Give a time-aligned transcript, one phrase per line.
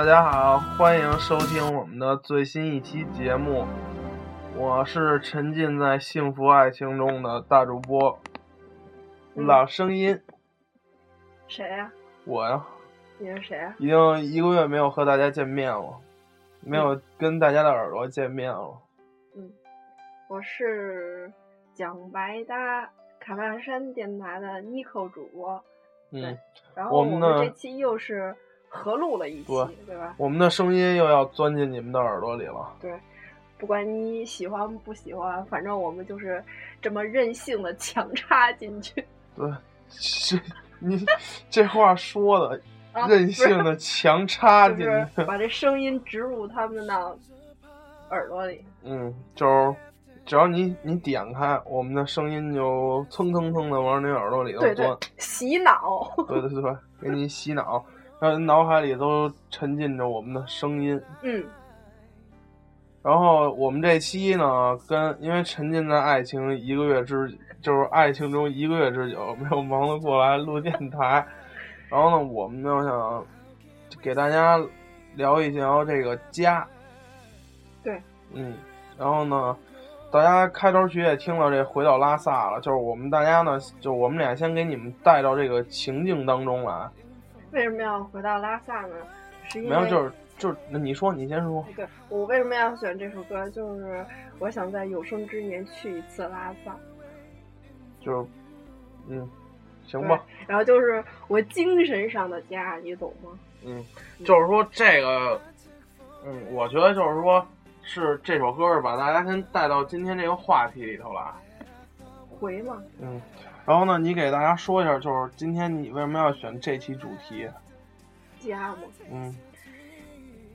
[0.00, 3.66] 大家好，欢迎收听我们的最新一期节目。
[4.56, 8.18] 我是沉浸在幸福爱情中的大主播，
[9.34, 10.18] 老声音。
[11.48, 11.92] 谁呀？
[12.24, 12.66] 我呀。
[13.18, 13.76] 你是谁啊？
[13.78, 15.98] 已经一个月没有和大家见面了，
[16.62, 18.80] 没有跟大家的耳朵见面了。
[19.36, 19.52] 嗯，
[20.30, 21.30] 我是
[21.74, 22.90] 讲白搭
[23.20, 25.62] 卡纳山电台的妮蔻主播。
[26.10, 26.38] 嗯，
[26.74, 28.34] 然后我们这期又是
[28.70, 29.52] 合录了一期，
[29.86, 30.14] 对吧？
[30.16, 32.72] 我们的声音又要钻进你们的耳朵里了。
[32.80, 32.94] 对，
[33.58, 36.42] 不管你喜欢不喜欢，反正我们就是
[36.80, 39.04] 这么任性的强插进去。
[39.36, 39.50] 对，
[39.88, 40.40] 是
[40.78, 41.04] 你
[41.50, 42.58] 这话说的。
[43.06, 44.78] 任性的强插进
[45.14, 47.16] 去，把这声音植入他们的
[48.10, 48.64] 耳朵里。
[48.82, 49.76] 嗯，就是
[50.26, 56.12] 只要你你点开，我们的声音就蹭蹭蹭的往你耳朵里头钻，洗脑。
[56.26, 57.84] 对对对，给你洗脑，
[58.20, 61.00] 让人脑海里都沉浸着我们的声音。
[61.22, 61.42] 嗯。
[63.02, 71.26] 然后我们这期呢，跟因为沉浸在爱情一个月之，就是爱情中一个月之久，没有忙得过来录电台。
[71.88, 73.26] 然后呢，我们就想
[74.02, 74.60] 给大家
[75.14, 76.66] 聊一聊这个家。
[77.82, 77.98] 对。
[78.34, 78.54] 嗯，
[78.98, 79.56] 然后呢，
[80.12, 86.86] 大家开头曲也听了这回到拉萨了，就是我们大家呢，就我们俩先给你们带到这个情境当中来。
[87.52, 88.96] 为什么要回到拉萨呢？
[89.48, 91.64] 是因为没有，就是就是，那你说，你先说。
[91.74, 93.48] 对，我为什么要选这首歌？
[93.50, 94.04] 就是
[94.38, 96.76] 我想在有生之年去一次拉萨。
[98.00, 98.28] 就是，
[99.08, 99.28] 嗯。
[99.86, 103.30] 行吧，然后就是我精神上的家，你懂吗？
[103.64, 103.84] 嗯，
[104.24, 105.40] 就是说这个，
[106.24, 107.44] 嗯，我觉得就是说，
[107.82, 111.22] 是这首歌是把大家先带到今天这个话题里头来。
[112.40, 112.82] 回嘛。
[113.00, 113.20] 嗯，
[113.66, 117.46] 然后呢，你给大家说一下，就是今天你为什么要选这期主题？
[118.40, 118.78] 家嘛。
[119.12, 119.36] 嗯。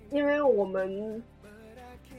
[0.09, 1.21] 因为我们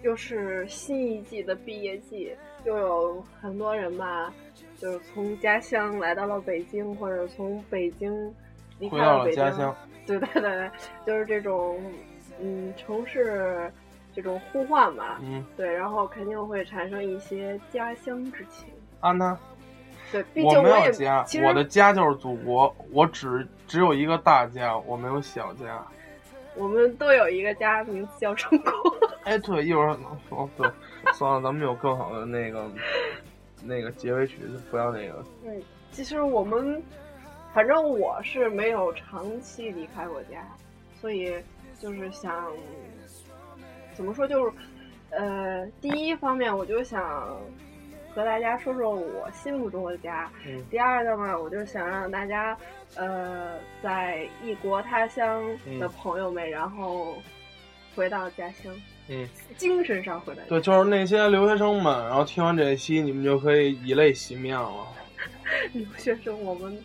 [0.02, 2.34] 又是新一季的毕业季，
[2.64, 4.32] 又有很多人吧。
[4.76, 8.34] 就是从家乡来到了北京，或者从北京
[8.78, 9.74] 离开了北京。
[10.06, 10.70] 对对对对，
[11.06, 11.80] 就是这种
[12.40, 13.72] 嗯城市
[14.14, 15.18] 这种呼唤吧。
[15.22, 15.44] 嗯。
[15.56, 18.68] 对，然后肯定会产生一些家乡之情。
[19.00, 19.36] 啊那。
[20.12, 25.84] 对，毕竟我没有家，我的家就是祖国，我只只有一个大家，我没有小家。
[26.54, 28.72] 我们都有一个家，名字叫中国。
[29.24, 29.96] 哎，对，一会儿
[30.30, 30.68] 哦对，
[31.12, 32.68] 算了，咱们有更好的那个。
[33.64, 35.24] 那个结尾曲就不要那个。
[35.44, 35.60] 嗯，
[35.90, 36.80] 其实我们，
[37.52, 40.46] 反正我是没有长期离开过家，
[41.00, 41.34] 所以
[41.80, 42.46] 就是想
[43.94, 44.52] 怎么说，就是
[45.10, 47.36] 呃，第一方面我就想
[48.16, 50.26] 和大家说说我心目中的家。
[50.46, 50.64] 嗯。
[50.70, 52.56] 第二个嘛，我就想让大家
[52.94, 55.44] 呃，在异国他乡
[55.78, 57.14] 的朋友们，然后
[57.94, 58.74] 回到家乡。
[59.08, 59.28] 嗯，
[59.58, 60.42] 精神上回来。
[60.48, 64.72] 对，就是那些留学生们，然后听完这一期，你们就可以以泪洗面了。
[65.74, 66.76] 留学生，我们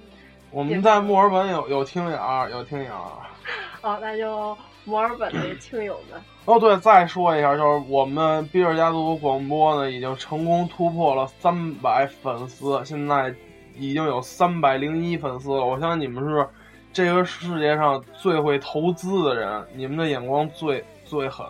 [0.51, 2.93] 我们在墨尔本有有听友，有听友。
[3.81, 4.55] 好，那就
[4.85, 6.19] 墨尔本的听友们。
[6.45, 13.33] 哦，对，再说一下，就是我们比尔家族广播呢，已经成功突破了三百粉丝，现在
[13.77, 15.65] 已经有三百零一粉丝了。
[15.65, 16.47] 我相信你们是
[16.91, 21.45] 这个世界上最会投资的人，你们的眼光最最狠。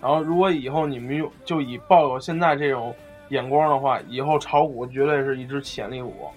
[0.00, 2.94] 然后，如果以后你们用就以抱有现在这种
[3.28, 6.28] 眼光的话，以后炒股绝对是一只潜力股。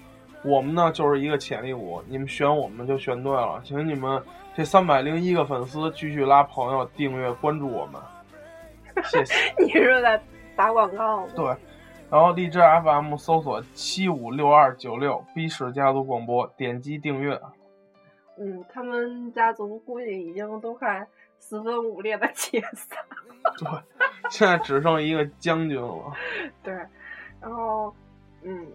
[0.46, 3.60] 我们呢就是一个潜力股，你们选我们就选对了。
[3.64, 4.22] 请你们
[4.54, 8.00] 这三百零一个粉丝继续拉朋友订阅关注我们，
[9.04, 9.34] 谢谢。
[9.58, 10.22] 你是在
[10.54, 11.32] 打广告吗？
[11.34, 11.56] 对。
[12.08, 17.36] 然后荔枝 FM 搜索七五六二九六 B 市家族广播，点击订阅。
[18.38, 21.04] 嗯，他们家族估计已经都快
[21.40, 22.96] 四分五裂的解散。
[23.58, 23.68] 对，
[24.30, 26.12] 现在只剩一个将军了。
[26.62, 26.72] 对，
[27.40, 27.92] 然后，
[28.42, 28.66] 嗯，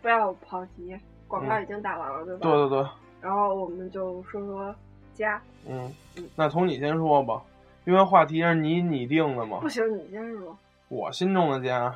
[0.00, 0.96] 不要跑题，
[1.30, 2.40] 广告已经打完了，对吧？
[2.42, 2.88] 对对对。
[3.20, 4.74] 然后我们就说说
[5.14, 5.40] 家。
[5.66, 5.90] 嗯，
[6.34, 7.40] 那从你先说吧，
[7.84, 9.60] 因为话题是你拟定的嘛。
[9.60, 10.56] 不行，你先说。
[10.88, 11.94] 我心中的家，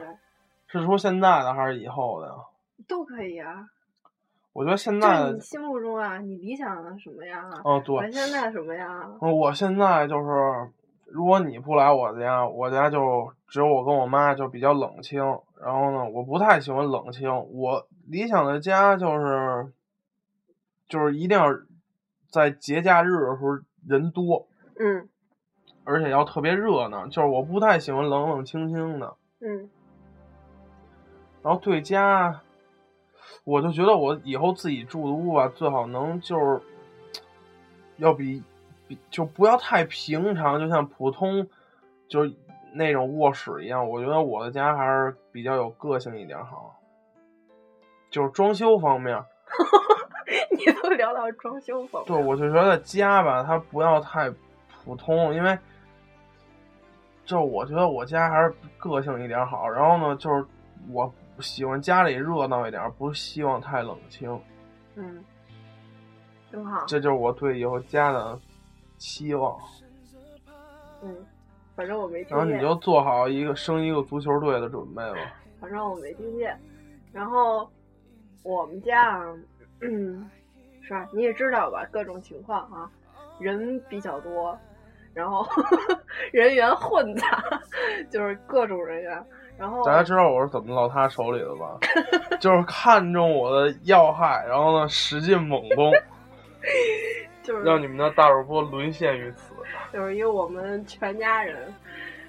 [0.69, 2.35] 是说现在的还是以后的呀？
[2.87, 3.67] 都可以啊。
[4.53, 7.61] 我觉得现在你心目中啊，你理想的什么样啊？
[7.65, 7.97] 哦，对。
[7.97, 9.19] 我现在什么样？
[9.21, 10.71] 我现在就是。
[11.07, 15.23] 如果你不来我家，我家就只有我跟我妈，就比较冷清。
[15.63, 17.31] 然后呢，我不太喜欢冷清。
[17.53, 19.73] 我理想的家就是，
[20.89, 21.47] 就是一定要
[22.31, 24.47] 在节假日的时候人多，
[24.79, 25.09] 嗯，
[25.85, 27.07] 而且要特别热闹。
[27.07, 29.71] 就是我不太喜欢冷冷清清的，嗯。
[31.43, 32.41] 然后对家，
[33.45, 36.61] 我就觉得我以后自己住的屋吧，最好能就是
[37.97, 38.43] 要比。
[38.87, 41.49] 比就不要太平常，就像普通
[42.07, 42.35] 就是
[42.75, 43.89] 那种卧室一样。
[43.89, 46.79] 我觉得我的家还是比较有个性一点好，
[48.15, 49.21] 就是装修方面。
[50.57, 54.33] 你都聊到装修方面，对，我就觉得家吧，它不要太
[54.85, 55.59] 普通，因为
[57.25, 59.69] 就是我觉得我家还是个性一点好。
[59.69, 60.47] 然后呢，就是
[60.93, 64.41] 我喜欢家里热闹一点，不希望太冷清。
[64.95, 65.25] 嗯，
[66.53, 66.85] 挺好。
[66.87, 68.39] 这就是我对以后家的
[68.97, 69.59] 期望。
[71.03, 71.17] 嗯，
[71.75, 72.39] 反正我没听见。
[72.39, 75.19] 然后你就做好一个生一个足球队的准备吧。
[75.61, 76.57] 反正我没听见。
[77.13, 77.69] 然后
[78.45, 79.35] 我们家啊。
[79.81, 80.31] 嗯，
[80.83, 81.07] 是吧？
[81.13, 82.89] 你也知道吧，各种情况啊，
[83.41, 84.57] 人比较多，
[85.13, 85.45] 然后
[86.33, 87.43] 人员混杂，
[88.09, 89.23] 就是各种人员。
[89.57, 91.79] 然后大家知道我是怎么落他手里的吧？
[92.41, 95.93] 就是看中我的要害，然后呢使劲猛攻，
[97.43, 99.55] 就是让你们的大主播沦陷于此。
[99.93, 101.73] 就是因为我们全家人，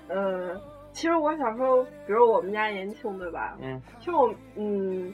[0.07, 0.60] 呃，
[0.91, 3.57] 其实我小时候，比如我们家延庆，对吧？
[3.60, 3.81] 嗯。
[4.00, 5.12] 其实我，嗯。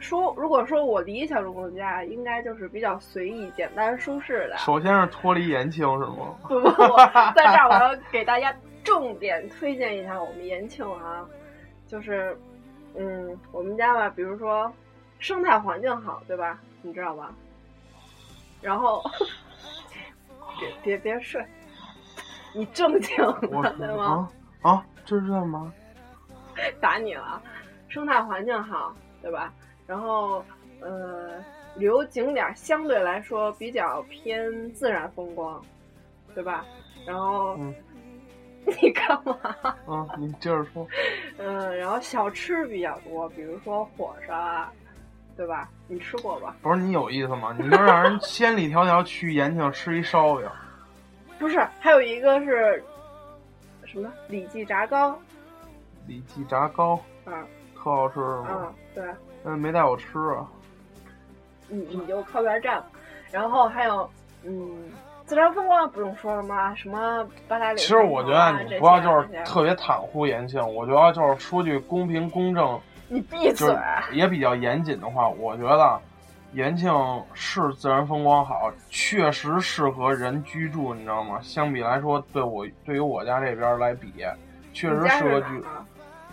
[0.00, 4.56] 说，如果说我理想中的家，应该就是比较随意、简单、舒适的。
[4.56, 6.34] 首先是脱离延庆，是吗？
[6.48, 6.96] 不不不，
[7.34, 11.26] 在这儿我要给大家重点推荐一下我们延庆啊，
[11.86, 12.36] 就是，
[12.96, 14.72] 嗯，我们家吧，比如说
[15.18, 16.58] 生态环境好，对吧？
[16.82, 17.32] 你知道吧？
[18.62, 19.02] 然后，
[20.58, 21.44] 别别别睡，
[22.54, 23.16] 你正经
[23.62, 24.28] 的对吗？
[24.62, 25.72] 啊，这是干嘛？
[26.80, 27.40] 打你了！
[27.88, 29.52] 生态环境好，对吧？
[29.90, 30.40] 然后，
[30.80, 31.44] 呃，
[31.74, 35.60] 旅游景点相对来说比较偏自然风光，
[36.32, 36.64] 对吧？
[37.04, 37.56] 然后，
[38.80, 39.36] 你干嘛？
[39.88, 40.86] 啊，你接着说。
[41.38, 44.64] 嗯，然后小吃比较多，比如说火烧，
[45.36, 45.68] 对吧？
[45.88, 46.54] 你吃过吧？
[46.62, 47.52] 不是你有意思吗？
[47.58, 50.48] 你能让人千里迢迢去延庆吃一烧饼？
[51.36, 52.80] 不是，还有一个是
[53.86, 54.08] 什么？
[54.28, 55.18] 李记炸糕。
[56.06, 56.94] 李记炸糕。
[57.24, 57.42] 啊。
[57.74, 58.72] 特好吃是吗？
[58.94, 59.04] 对。
[59.44, 60.46] 嗯，没带我吃啊。
[61.68, 62.82] 你你就靠边站，
[63.30, 64.08] 然后还有
[64.44, 64.90] 嗯，
[65.24, 66.74] 自然风光不用说了吗？
[66.74, 67.76] 什么八达岭。
[67.76, 72.78] 其实我觉得你不要就是特别袒护延庆，我觉得就是说句公平公正，
[73.08, 73.74] 你闭嘴。
[74.12, 76.00] 也比较严谨的话，我觉得
[76.52, 76.92] 延庆
[77.34, 81.38] 是自然风光好，确实适合人居住，你知道吗？
[81.40, 84.12] 相比来说，对我对于我家这边来比，
[84.72, 85.62] 确实适合居。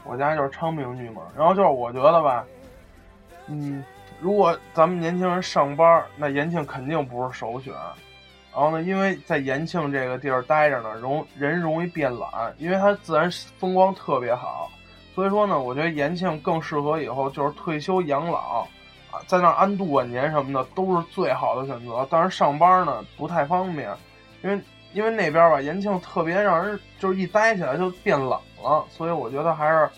[0.04, 2.44] 我家就是昌平区嘛，然后就是我觉得吧。
[3.48, 3.84] 嗯，
[4.20, 7.74] 如果咱们年轻人上班，那延庆肯定不是首选。
[8.54, 14.70] 然后呢，因为在延庆这个地儿待着呢，容人容易变懒，因为它自然风光特别好。
[15.14, 18.68] 所以说呢，我觉得延庆更适合以后就是退休养老
[19.12, 22.08] 啊，在那安度晚年什么的都是最好的选择。
[22.10, 23.96] 但是上班呢不太方便，
[24.44, 24.60] 因为
[24.94, 29.90] 因为那边吧，延庆特别让人就是一待起来就变冷了，所以我觉得还是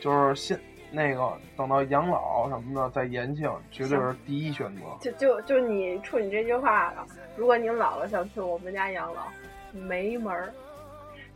[0.00, 0.60] 就是现。
[0.94, 4.82] 那个等到养老什么的，在延庆绝对是第一选择。
[5.00, 7.04] 就就就你冲你这句话了，
[7.36, 9.22] 如果您老了想去我们家养老，
[9.72, 10.52] 没门儿。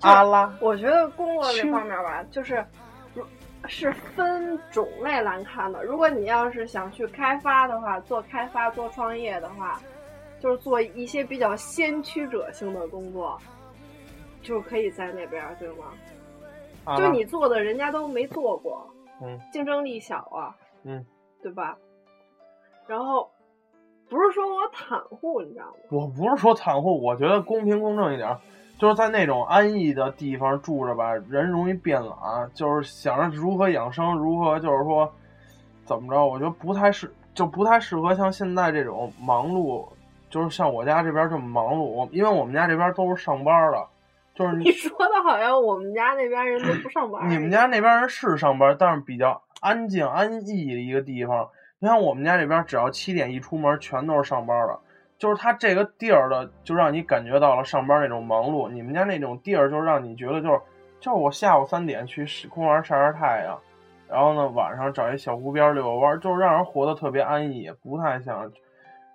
[0.00, 2.64] 阿拉，我觉得工作这方面吧，就是
[3.66, 5.82] 是分种类来看的。
[5.82, 9.80] 如果你要是想去开发的话，做开发做创业的话，
[10.38, 13.36] 就是做一些比较先驱者性的工作，
[14.40, 15.86] 就可以在那边，对吗？
[16.96, 18.88] 就你做的，人家都没做过。
[19.20, 21.04] 嗯，竞争力小啊，嗯，
[21.42, 21.76] 对吧？
[22.86, 23.30] 然后
[24.08, 25.72] 不是说我袒护，你知道吗？
[25.90, 28.36] 我不是说袒护，我觉得公平公正一点，
[28.78, 35.12] 就是在那种安逸的地方住着吧，人容易变懒，就是想着如何养生，如何就是说
[35.84, 39.86] 怎么着，我觉得不太适，就不太适合像现在这种忙碌，
[40.30, 41.82] 就是像我家这边这么忙碌。
[41.82, 43.86] 我因为我们家这边都是上班的。
[44.38, 47.28] 就是你说的好像我们家那边人都不上班。
[47.28, 51.48] 你们家那边人是上班，但是比较安静安逸的一个地方。
[51.80, 54.78] 你看我们家这边，只要七点一出门，全都是上班的。
[55.18, 58.70] 就是他这个地儿的，就让你感觉到了上班那种忙碌。
[58.70, 60.60] 你们家那种地儿，就让你觉得就是，
[61.00, 63.58] 就是我下午三点去公园晒晒太阳，
[64.08, 68.48] 然后呢晚上找一小湖边遛个弯，就是让人活得特别安逸，不太像，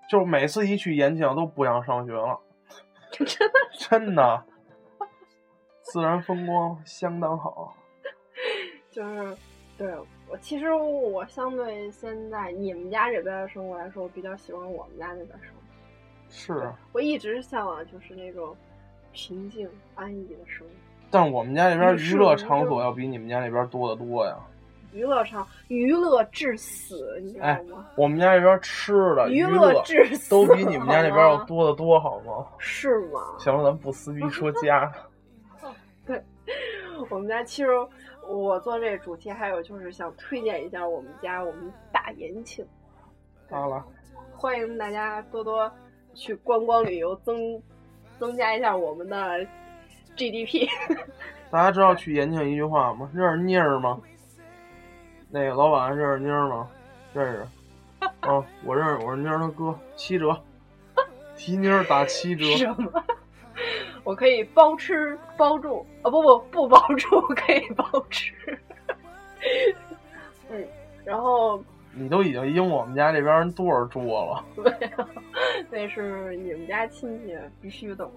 [0.10, 2.38] 就是每次一去延庆都不想上学了。
[3.10, 3.34] 真的
[3.78, 4.44] 真的。
[5.84, 7.76] 自然风光相当好，
[8.90, 9.38] 就是，
[9.78, 9.94] 对
[10.30, 15.62] 我其实我相对现在你们家这边的生活来说，我比较喜欢我们家那边生活。
[16.30, 18.56] 是，我一直向往就是那种
[19.12, 20.74] 平静安逸的生活。
[21.12, 24.36] 但我们家那边娱乐场所要比你们家那边多得多呀。
[24.94, 27.88] 娱乐场娱乐至死，你知道吗？
[27.96, 32.48] 我们家这边吃的娱乐至死都比你们家那边要多得多，好吗？
[32.60, 33.20] 是吗？
[33.38, 34.92] 行了，咱不撕逼 说家。
[37.10, 37.70] 我们家其实
[38.28, 42.66] 我做这个主题，还有就是想推荐一下我们家我们大延庆，
[43.50, 43.84] 好了，
[44.36, 45.72] 欢迎大家多多
[46.14, 47.62] 去观光旅游，增
[48.20, 49.46] 增加一下我们的
[50.16, 50.68] GDP。
[51.50, 53.10] 大家知道去延庆一句话吗？
[53.14, 54.02] 认识妮儿吗？
[55.30, 56.70] 那个老板认识妮儿吗？
[57.14, 57.46] 认识。
[58.24, 60.36] 哦，我认识，我是妮儿他哥，七折，
[61.36, 62.46] 提妮儿打七折。
[62.58, 63.04] 什么？
[64.04, 68.34] 我可以包吃包住，啊、不不不包住，可以包吃。
[70.50, 70.66] 嗯，
[71.06, 74.46] 然后你都已经赢我们家这边人多少桌了？
[74.58, 75.08] 没有，
[75.72, 78.10] 那是你们家亲戚必须的。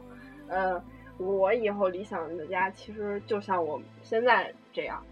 [0.48, 0.82] 呃，
[1.18, 5.02] 我以后理想的家其实就像我现在这样，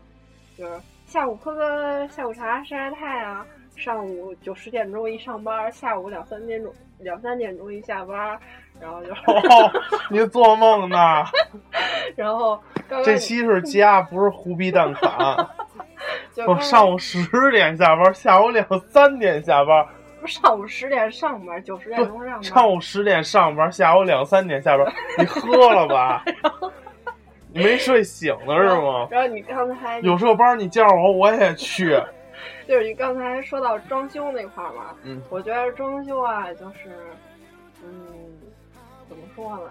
[0.57, 8.39] 就是下午喝个下午茶晒晒太阳，上午九十点钟一上班，下午两三点钟两三点钟一下班，
[8.81, 9.73] 然后就 哦，
[10.11, 11.25] 你做梦呢？
[12.17, 12.61] 然后
[13.05, 15.49] 这期是家，不是胡逼蛋卡。
[16.47, 19.87] 我上午十点下班，下午两三点下班。
[20.21, 22.43] 不上午十点上班，九十点钟上班。
[22.43, 24.87] 上午十点上班，下午两三点下班。
[25.19, 26.25] 你喝了吧？
[27.53, 29.07] 你没睡醒呢是吗？
[29.11, 31.99] 然后你刚才有这班你叫我，我也去。
[32.67, 36.91] 就是你刚才说到装修那块儿嘛，嗯，我觉得装修啊，就是，
[37.83, 37.93] 嗯，
[39.09, 39.71] 怎么说呢？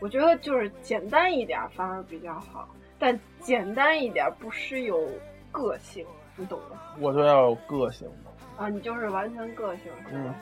[0.00, 2.68] 我觉得就是简单一点反而比较好，
[2.98, 5.08] 但简单一点不失有
[5.50, 6.04] 个性，
[6.36, 6.80] 你懂吗？
[7.00, 8.62] 我就要有个性的。
[8.62, 10.34] 啊，你就是完全个性是吧、嗯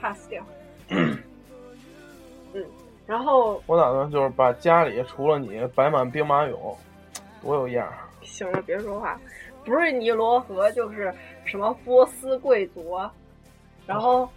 [0.00, 0.44] p a s s 掉。
[2.54, 2.64] 嗯，
[3.06, 6.76] 然后我打算就是把家里除了你摆满兵马俑，
[7.42, 7.98] 多有样儿。
[8.22, 9.18] 行了，别说话，
[9.64, 11.12] 不是尼罗河就是
[11.44, 12.98] 什么波斯贵族，
[13.86, 14.28] 然后，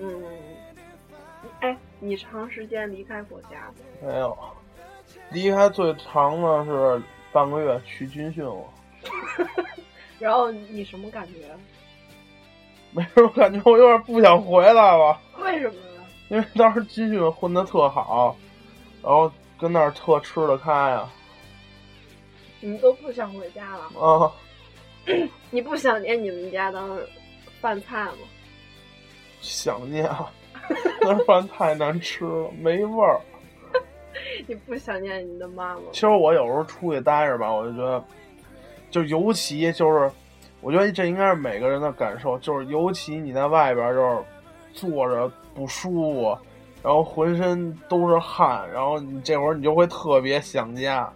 [0.00, 0.22] 嗯，
[1.62, 3.74] 哎，你长时间离开国家吗？
[4.02, 4.36] 没有，
[5.30, 7.00] 离开最长的是
[7.32, 8.64] 半个月去军训了，
[10.18, 11.48] 然后你什么感觉？
[12.90, 15.18] 没什么感觉，我有点不想回来了。
[15.38, 16.04] 为什么呢？
[16.30, 18.36] 因为当时军训混的特好，
[19.00, 21.08] 然后跟那儿特吃得开啊
[22.60, 23.84] 你都不想回家了？
[24.00, 24.32] 啊！
[25.50, 27.08] 你不想念你们家的
[27.60, 28.18] 饭菜吗？
[29.40, 30.30] 想念啊，
[31.00, 33.20] 那饭太难吃了，没味儿。
[34.46, 36.00] 你不想念你的妈妈吗其？
[36.00, 38.04] 实我有时候出去待着吧，我就觉得，
[38.90, 40.10] 就尤其就是，
[40.60, 44.18] 我觉得这应该是每个人的感受，就是尤其你在外边就是
[44.72, 46.38] 坐着不舒服，
[46.82, 51.10] 然后浑身都是汗，然后你这会儿你就会特别想家，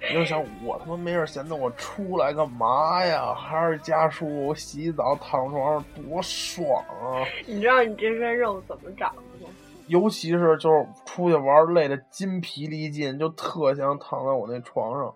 [0.00, 3.34] 你就想我他妈没事闲的我出来干嘛呀？
[3.34, 7.26] 还是家舒服，我洗澡躺床上多爽啊！
[7.46, 9.50] 你知道你这身肉怎么长的吗？
[9.88, 15.14] 尤其是就是出去玩累的筋疲力尽，就特想躺在我那床上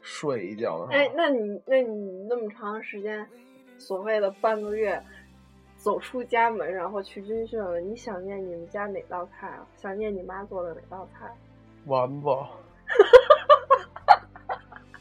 [0.00, 0.86] 睡一觉。
[0.90, 3.26] 哎，那你那你那么长时间，
[3.78, 5.00] 所谓的半个月，
[5.76, 9.64] 走出家门，然后去军训了，你想念你们家哪道菜啊？
[9.76, 11.30] 想念你妈做的哪道菜？
[11.86, 12.26] 丸子，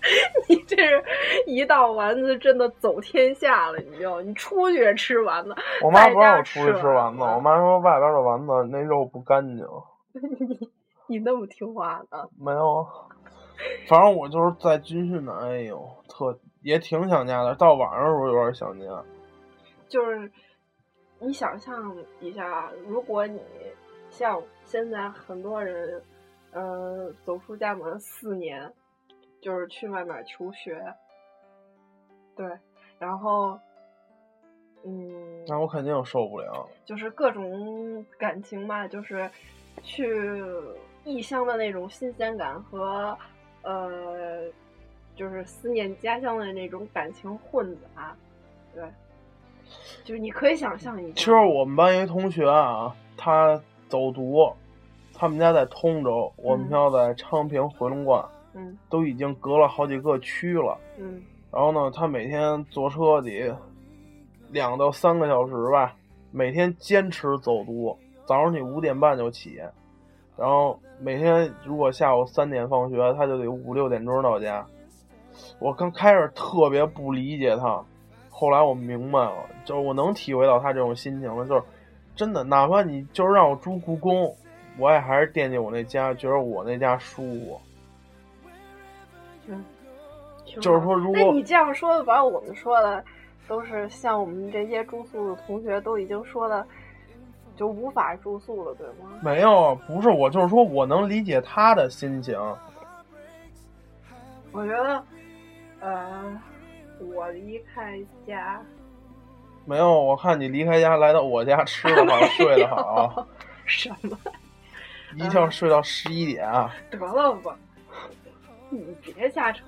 [0.47, 1.03] 你这是
[1.45, 9.65] 一道丸子真的走天下了，你就你出去吃丸子，我妈不让我出去吃丸子，我妈说外边的丸子那肉不干净。
[10.47, 10.69] 你
[11.07, 12.27] 你那么听话呢？
[12.39, 13.07] 没有啊，
[13.87, 17.55] 反正我就是在军训呢，哎呦，特也挺想家的。
[17.55, 18.85] 到晚上的时候有点想家。
[19.87, 20.31] 就是
[21.19, 23.41] 你想象一下，如果你
[24.09, 26.01] 像现在很多人，
[26.51, 28.71] 呃，走出家门四年，
[29.41, 30.81] 就是去外面求学，
[32.35, 32.45] 对，
[32.97, 33.59] 然后，
[34.85, 36.67] 嗯，那我肯定受不了。
[36.85, 39.29] 就是各种感情吧，就是
[39.81, 40.51] 去
[41.05, 43.17] 异乡的那种新鲜感和
[43.61, 44.43] 呃，
[45.15, 48.15] 就是思念家乡的那种感情混杂，
[48.73, 48.83] 对，
[50.03, 51.13] 就是你可以想象一下。
[51.15, 54.51] 其实我们班一同学啊，他走读，
[55.13, 58.38] 他们家在通州，我们学校在昌平回龙观，嗯
[58.89, 60.77] 都已经隔了好几个区了。
[60.97, 63.51] 嗯然后呢，他每天坐车得
[64.51, 65.95] 两到三个小时吧，
[66.31, 69.59] 每天坚持走读，早上你五点半就起，
[70.37, 74.63] 然后每天如果下午三点放学，他就得五六点钟到家。
[75.57, 77.83] 我刚开始特别不理解他，
[78.29, 81.63] 后来我明白了，就是我能体会到他这种心情了，就是
[82.15, 84.31] 真的，哪怕你就是让我住故宫，
[84.77, 87.59] 我也还是惦记我那家，觉得我那家舒服。
[90.61, 93.03] 就是说如果那你这样说，把我们说的
[93.47, 96.65] 都是像我们这些住宿的同学都已经说的，
[97.55, 99.19] 就无法住宿了，对吗？
[99.21, 102.37] 没有，不是我，就是说我能理解他的心情。
[104.51, 105.03] 我觉得，
[105.79, 106.41] 呃，
[107.15, 108.61] 我离开家，
[109.65, 113.27] 没有，我看你离开家来到我家， 吃的好，睡得好，
[113.65, 114.17] 什么？
[115.15, 116.73] 一觉睡到十一点啊。
[116.91, 117.57] 得了吧，
[118.69, 119.65] 你别瞎扯？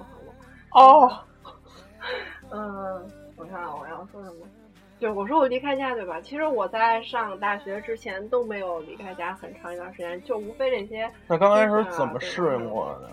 [0.72, 1.12] 哦，
[2.50, 4.46] 嗯，我看我要说什么？
[5.00, 6.22] 就，我说我离开家，对吧？
[6.22, 11.12] 其实我在上大学之前都没有离开家很长一段时间，就无非这些。
[11.28, 13.10] 那刚开始怎么适应过的？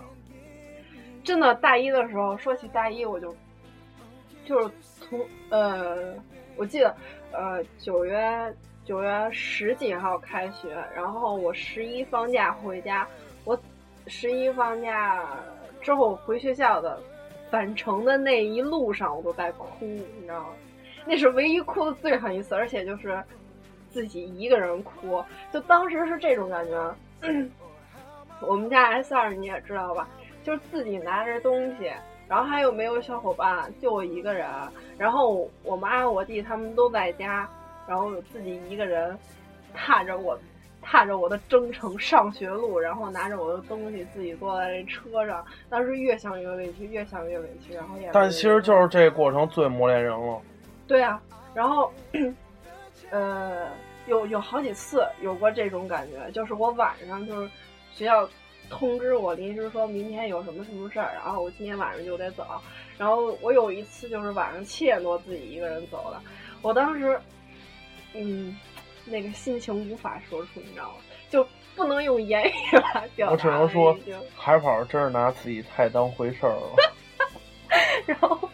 [1.23, 3.35] 真的，大一的时候，说起大一，我就
[4.45, 5.19] 就是从
[5.49, 6.13] 呃，
[6.55, 6.95] 我记得
[7.31, 13.07] 呃九月九月十几号开学，然后我十一放假回家，
[13.43, 13.59] 我
[14.07, 15.27] 十一放假
[15.81, 17.01] 之后回学校的
[17.49, 20.49] 返程的那一路上，我都在哭，你知道吗？
[21.05, 23.23] 那是唯一哭的最狠一次，而且就是
[23.89, 26.95] 自己一个人哭，就当时是这种感觉。
[28.41, 30.07] 我们家 S 二你也知道吧？
[30.43, 31.91] 就是自己拿着东西，
[32.27, 34.47] 然后还有没有小伙伴，就我一个人。
[34.97, 37.49] 然后我妈、我弟他们都在家，
[37.87, 39.17] 然后自己一个人
[39.73, 40.39] 踏着我
[40.81, 45.45] 踏着我的征程上学路，然后拿着我的东西自己坐在这车上。
[45.69, 48.09] 当时越想越委屈，越想越委屈，然后也。
[48.13, 50.41] 但其实就是这过程最磨练人了。
[50.87, 51.21] 对啊，
[51.53, 51.91] 然后
[53.11, 53.67] 呃，
[54.07, 57.49] 有有好几次有过这种感觉，就是我晚上就是
[57.93, 58.29] 学校。
[58.71, 62.45] 通知我临时说明天有什么什么事儿，然后我今天晚上就得走。
[62.99, 66.21] 然后我有一次就是晚上七点多自己一个人走的，
[66.61, 67.19] 我当时，
[68.13, 68.55] 嗯，
[69.09, 70.95] 那个心情无法说出，你知道吗？
[71.29, 71.45] 就
[71.75, 73.31] 不能用言语来表达。
[73.33, 73.97] 我只能说，
[74.35, 76.75] 海跑真是拿自己太当回事儿了。
[78.05, 78.49] 然后，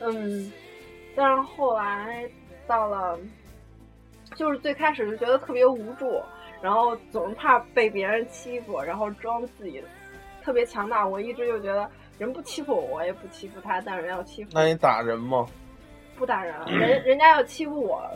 [0.00, 0.52] 嗯，
[1.16, 2.28] 但是后来
[2.66, 3.18] 到了，
[4.36, 6.22] 就是最开始就觉得特别无助。
[6.60, 9.82] 然后总是怕被别人欺负，然后装自己
[10.44, 11.04] 特别强大。
[11.04, 13.80] 我一直就觉得人不欺负我，我也不欺负他。
[13.80, 15.44] 但是人要欺负，那你打人吗？
[16.14, 18.08] 不打人， 人人家要欺负我，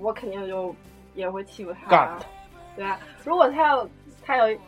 [0.00, 0.74] 我肯定就
[1.14, 1.90] 也会欺负他。
[1.90, 2.18] 干
[2.76, 3.88] 对啊，如果他要
[4.24, 4.58] 他要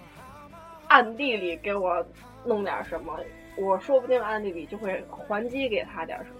[0.88, 2.04] 暗地里给我
[2.44, 3.18] 弄点什么，
[3.56, 6.36] 我说不定暗地里就会还击给他点什么。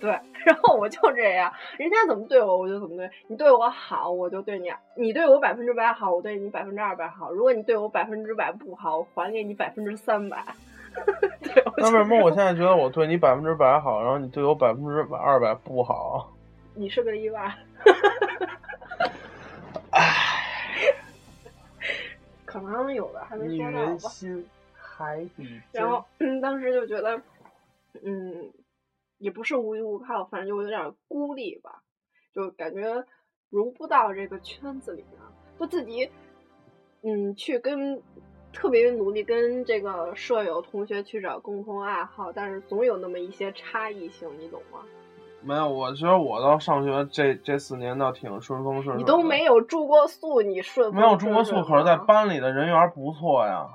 [0.00, 0.10] 对，
[0.46, 3.36] 然后我就这样，人家怎么对我，我就怎么对你。
[3.36, 7.30] 对我好，我就对你；你对我百分之百好，我对你百分之二百好。
[7.30, 10.42] 如果你对我百分之百不好，我还给你百分之三百。
[11.42, 16.32] 对，那为什么我现在觉得我对你百分之百好，然后你对我百分之百二百不好？
[16.74, 17.54] 你是个意外。
[22.50, 23.96] 可能有的还没说到吧。
[23.96, 26.04] 心海底然后
[26.42, 27.22] 当时就觉得，
[28.02, 28.52] 嗯。
[29.18, 31.82] 也不是无依无靠，反正就有点孤立吧，
[32.34, 33.04] 就感觉
[33.50, 35.20] 融不到这个圈子里面，
[35.58, 36.10] 就自己，
[37.02, 38.02] 嗯，去跟
[38.50, 44.86] 特别努力跟这个舍友同学去找共同爱好，但是总有那么一些差异性，你懂吗？
[45.42, 48.96] 没有，我觉得我到上学这这四年倒挺顺风顺水。
[48.96, 53.66] 你都没有住过宿，你顺没有住过宿，可是在班里的人缘不错呀，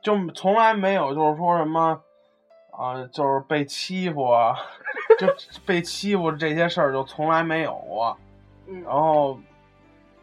[0.00, 2.00] 就从来没有就是说什么。
[2.78, 4.54] 啊，就是被欺负啊，
[5.18, 5.26] 就
[5.64, 8.14] 被欺负这些事儿就从来没有过。
[8.66, 9.38] 嗯，然后，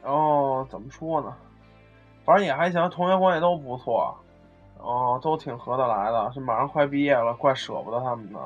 [0.04, 1.36] 然后怎么说呢？
[2.24, 4.16] 反正也还行，同学关系都不错，
[4.78, 6.32] 哦，都挺合得来的。
[6.32, 8.40] 这马上快毕业了，怪舍不得他们的。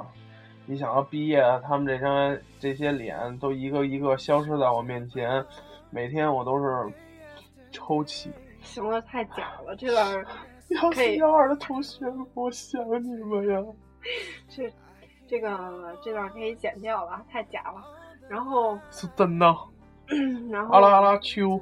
[0.70, 5.44] 你想要毕业，他们这张这些脸都一个一个消失在我面前，
[5.90, 6.92] 每天我都是
[7.72, 8.30] 抽泣。
[8.62, 10.26] 行了，太假了，这段
[10.70, 13.64] 幺四幺二的同学，我想你们呀。
[14.50, 14.70] 这
[15.26, 17.82] 这个这段可以剪掉了，太假了。
[18.28, 19.56] 然后 是真的。
[20.52, 21.60] 然后阿拉阿拉秋，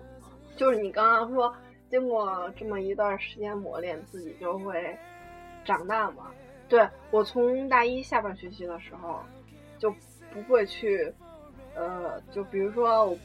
[0.56, 1.54] 就是你刚刚说，
[1.92, 4.98] 经过这么一段时间磨练，自己就会
[5.64, 6.26] 长大嘛。
[6.68, 9.20] 对我从大一下半学期的时候，
[9.78, 9.94] 就
[10.34, 11.14] 不会去，
[11.76, 13.18] 呃，就比如说我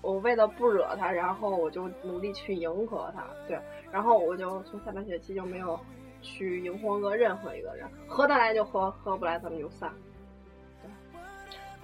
[0.00, 3.58] 我为了不惹他，然后我就努力去迎合他，对，
[3.90, 5.78] 然后我就从下半学期就没有。
[6.24, 9.90] 去迎合过任何一个人，合得来就合，合不来咱们就散。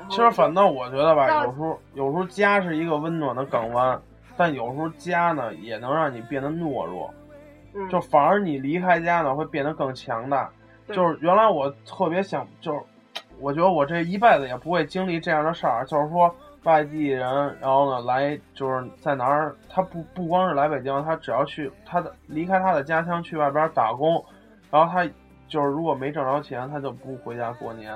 [0.09, 4.01] 其实反倒我觉得吧，有时候有时候家是一个温暖的港湾，
[4.37, 7.13] 但有时候家呢也能让你变得懦弱。
[7.75, 7.89] 嗯。
[7.89, 10.49] 就反而你离开家呢会变得更强大。
[10.89, 12.81] 就是原来我特别想，就是
[13.41, 24.23] 我觉得我这一辈子也不会经历这样的事儿，就是说外地人，然后呢来就是在哪儿，他不不光是来北京，他只要去他的离开他的家乡去外边打工。
[24.71, 25.09] 然后他
[25.47, 27.95] 就是如果没挣着钱，他就不回家过年，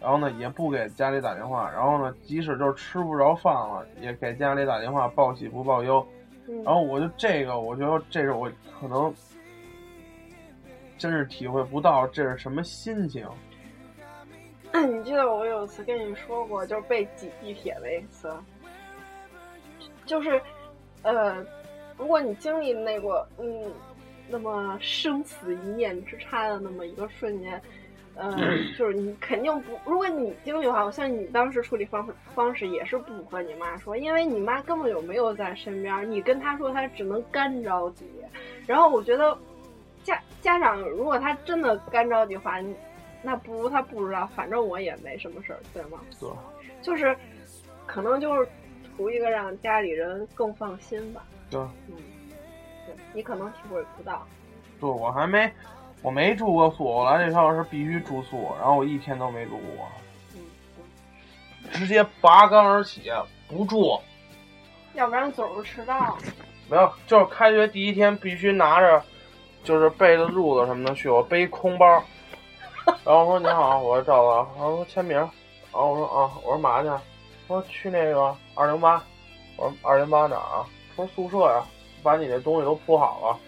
[0.00, 6.04] 然后呢也不给家里打电话，然后呢即使就是吃不着饭了，也给家里打电话报喜不报忧。
[6.48, 9.14] 嗯然后我就这个，我觉得这是我可能
[11.02, 13.26] 真是体会不到这是什么心情。
[14.72, 18.32] 你记得我有一次跟你说过，就是被挤地铁那一次，
[20.06, 20.40] 就是，
[21.02, 21.44] 呃，
[21.98, 23.68] 如果你经历那个，嗯，
[24.28, 27.60] 那么生死一念之差的那么一个瞬间，
[28.14, 28.32] 呃，
[28.78, 38.06] 就是你肯定不，如果你经历的话，我相信你当时处理方方式也是不和你妈说，因为你妈根本就没有在身边，你跟她说，她只能干着急。
[38.68, 39.36] 然后我觉得
[40.02, 42.58] 家家长如果他真的干着急的话，
[43.22, 46.00] 那不如他不知道，反正我也没什么事儿，对吗？
[46.18, 46.28] 对，
[46.82, 47.16] 就是
[47.86, 48.48] 可能就是
[48.96, 51.24] 图一个让家里人更放心吧。
[51.50, 51.96] 对，嗯，
[52.86, 54.26] 对你可能体会不到。
[54.80, 55.50] 对我还没
[56.02, 59.88] 我没住过宿，我来这趟是必须住宿，然后我一天都没住过，
[60.34, 60.40] 嗯，
[61.70, 63.12] 直接拔竿而起
[63.46, 64.00] 不住。
[64.94, 66.18] 要不然总是迟到。
[66.68, 69.02] 没有，就是开学第一天必须拿着，
[69.64, 71.86] 就是背着、褥子什么的去，我背空包，
[73.04, 75.28] 然后我说你好，我是赵子，然后说签名，然
[75.72, 76.88] 后我说啊，我说嘛去？
[77.48, 79.02] 我说去那个二零八，
[79.56, 80.66] 我说二零八哪儿啊？
[80.96, 81.64] 说宿舍呀、
[82.02, 83.38] 把你那东西都铺好了，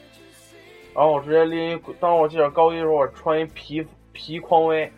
[0.95, 4.91] 然后我直接拎一，当时我记得高一的时候我穿一皮皮匡威，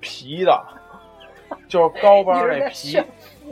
[0.00, 0.64] 皮的，
[1.68, 3.00] 就是高 帮那皮。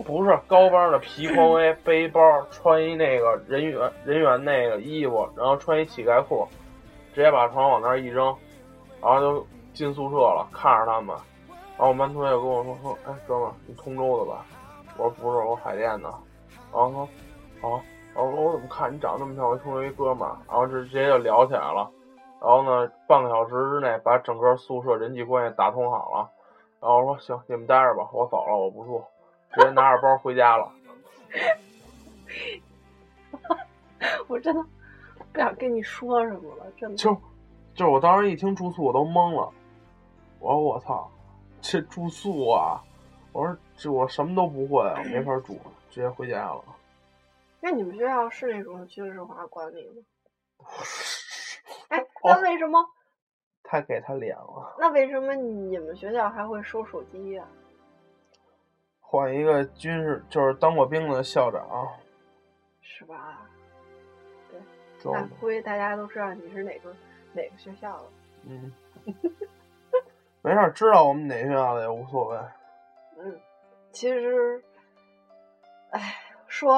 [0.05, 6.47] 不是高帮的皮匡威背包，穿一那个人员人员那个衣服，然后穿一乞丐裤，
[7.17, 8.27] 直接把床往那儿一扔，
[9.01, 11.17] 然后就进宿舍了，看着他们。
[11.79, 14.45] 然后我们班同学跟我说说，哎，哥们儿，你通州的吧？
[14.99, 16.11] 我说不是，我海淀的。
[16.71, 17.09] 然后说，
[17.63, 17.81] 啊，
[18.15, 20.37] 然后我说我怎么看你长那么像我通州一哥们儿？
[20.47, 21.91] 然后就直接就聊起来了。
[22.39, 26.29] 然后呢，半个小时之内把整个宿舍人际关系打通好了。
[26.83, 29.03] 然后我说行，你们待着吧，我走了，我不住。
[29.55, 30.71] 直接拿着包回家了。
[34.29, 34.63] 我真的
[35.37, 36.97] 不想跟你说什么了，真的。
[36.97, 37.13] 就
[37.75, 39.53] 就是我当时一听住宿我都懵了，
[40.41, 41.11] 我说我操，
[41.61, 42.83] 这住宿啊！
[43.35, 46.65] 我说这我什么都不会，我没法住，直接回家了。
[47.61, 50.03] 那你们学校是那种军事化管理吗？
[51.89, 52.83] 哎，哦那为什么？
[53.63, 57.47] 太给他脸了，那为什么你们学校还会收手机呀、
[59.01, 61.87] 换一个军事就是当过兵的校长，
[62.81, 63.47] 是吧？
[65.07, 66.95] 就那估计大家都知道你是哪个
[67.33, 68.05] 哪个学校的。
[68.49, 68.73] 嗯，
[70.43, 72.39] 没事儿，知道我们哪个学校的也无所谓。
[73.19, 73.41] 嗯，
[73.93, 74.63] 其实，
[75.91, 76.15] 哎，
[76.47, 76.77] 说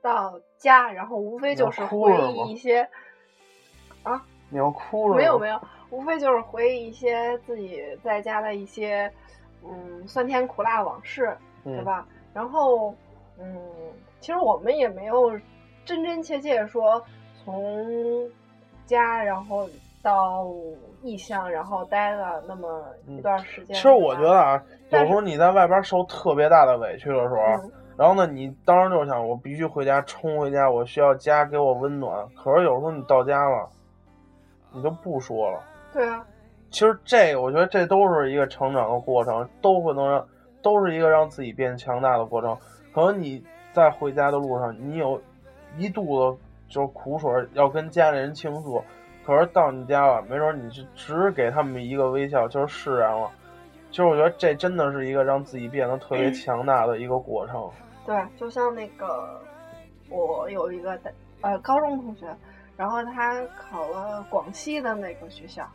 [0.00, 2.88] 到家，然后无非就是回忆一些
[4.02, 5.16] 啊，你要哭了？
[5.16, 9.12] 没有没有，无非就是回忆一些自己在家的一些，
[9.64, 12.06] 嗯，酸甜苦辣往事，对嗯吧？
[12.32, 12.94] 然后，
[13.38, 13.60] 嗯，
[14.20, 15.32] 其实我们也没有
[15.86, 17.02] 真真切切说
[17.42, 18.28] 从
[18.84, 19.66] 家然后
[20.02, 20.46] 到
[21.02, 23.74] 异乡，然后待了那么一段时间。
[23.74, 32.28] 其实我觉得啊，有时候你在外边受特别大的委屈的时候，嗯然后呢，你当时就想，我必须回家，冲回家，我需要家给我温暖。
[32.36, 33.66] 可是有时候你到家了，
[34.70, 35.62] 你就不说了。
[35.94, 36.22] 对啊，
[36.70, 40.28] 其实这个，我觉得这都是一个成长的过程，都会能让，
[40.60, 42.54] 都是一个让自己变强大的过程。
[42.94, 45.18] 可能你在回家的路上，你有
[45.76, 48.82] 一肚子就是苦水要跟家里人倾诉，
[49.24, 53.30] 可是到你家了，没准你就只给他们一个微笑，就是释然了。
[53.90, 57.70] 其实我觉得这真的是一个让自己变得特别强大的一个过程。
[58.04, 59.40] 对，就像那个
[60.10, 60.98] 我有一个
[61.40, 62.26] 呃高中同学，
[62.76, 65.66] 然后他考了广西的那个学校，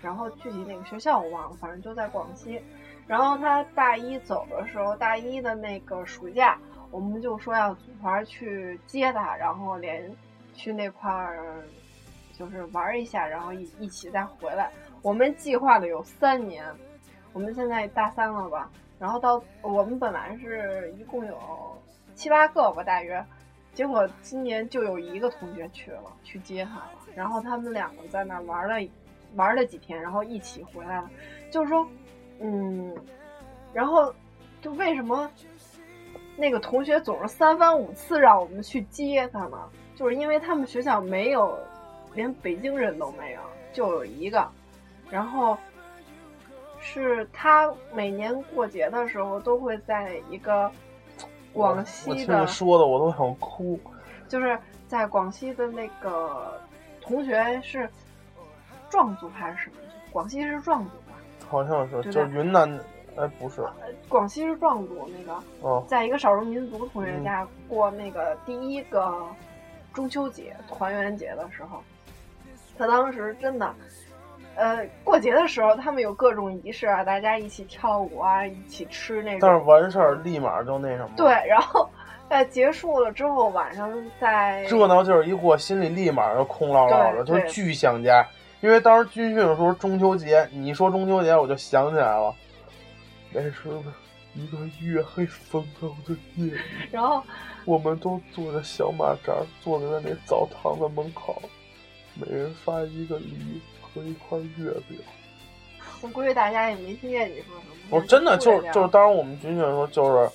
[0.00, 2.60] 然后具体哪个学校我忘了，反正就在广西。
[3.06, 6.58] 然后他大一走的时候，大一的那个暑假，
[6.92, 10.08] 我们就说要组团去接他，然后连
[10.54, 11.64] 去那块儿
[12.38, 14.70] 就是玩一下，然后一一起再回来。
[15.00, 16.64] 我们计划的有三年，
[17.32, 18.70] 我们现在大三了吧？
[18.98, 21.36] 然后到我们本来是一共有
[22.14, 23.24] 七八个吧，大约，
[23.74, 26.90] 结果今年就有一个同学去了，去接他了。
[27.16, 28.88] 然后他们两个在那玩了
[29.34, 31.10] 玩了几天，然后一起回来了。
[31.50, 31.88] 就是说，
[32.38, 32.94] 嗯，
[33.72, 34.14] 然后
[34.60, 35.28] 就为什么
[36.36, 39.68] 那个同学总是三番五次让我们去接他嘛？
[39.94, 41.58] 就是因为他们学校没有，
[42.14, 43.40] 连北京人都没有，
[43.72, 44.48] 就有一个，
[45.10, 45.56] 然后。
[46.84, 50.68] 是他每年过节的时候都会在一个
[51.52, 53.78] 广我西听的你，说的我都想哭。
[54.26, 56.60] 就是在广西的那个
[57.00, 57.88] 同学是
[58.90, 59.76] 壮族还是什么？
[60.10, 61.14] 广西是壮族吧？
[61.48, 62.68] 好像是，对就是云南，
[63.16, 63.62] 哎，不是，
[64.08, 67.24] 广西是壮族那个，哦，在一个少数民族同学嗯。
[67.24, 69.14] 家过那个第一个
[69.92, 71.82] 中秋节团圆节的时候，
[72.78, 73.74] 他当时真的，
[74.56, 81.88] 呃，过节的时候他们有各种仪式啊，大家一起跳舞啊，一起吃那但是，完事儿立马就那什么，对，，然后
[82.30, 88.26] 在结束了之后，晚上在 热闹劲儿一过，心里立马就空落落的，就是巨想家。
[88.62, 92.32] 因为当时军训的时候，中秋节，你一说中秋节，我就想起来了，
[93.32, 93.68] 那是
[94.34, 97.22] 一个月黑风高的夜里， 然后
[97.64, 101.42] 我们都坐着小马扎，坐在那澡堂的门口，
[102.14, 104.98] 每人发一个梨和一块月饼。
[106.00, 107.74] 我估计大家也没听见你说什么。
[107.90, 110.30] 我真的就是就是，当时我们军训的时候，就是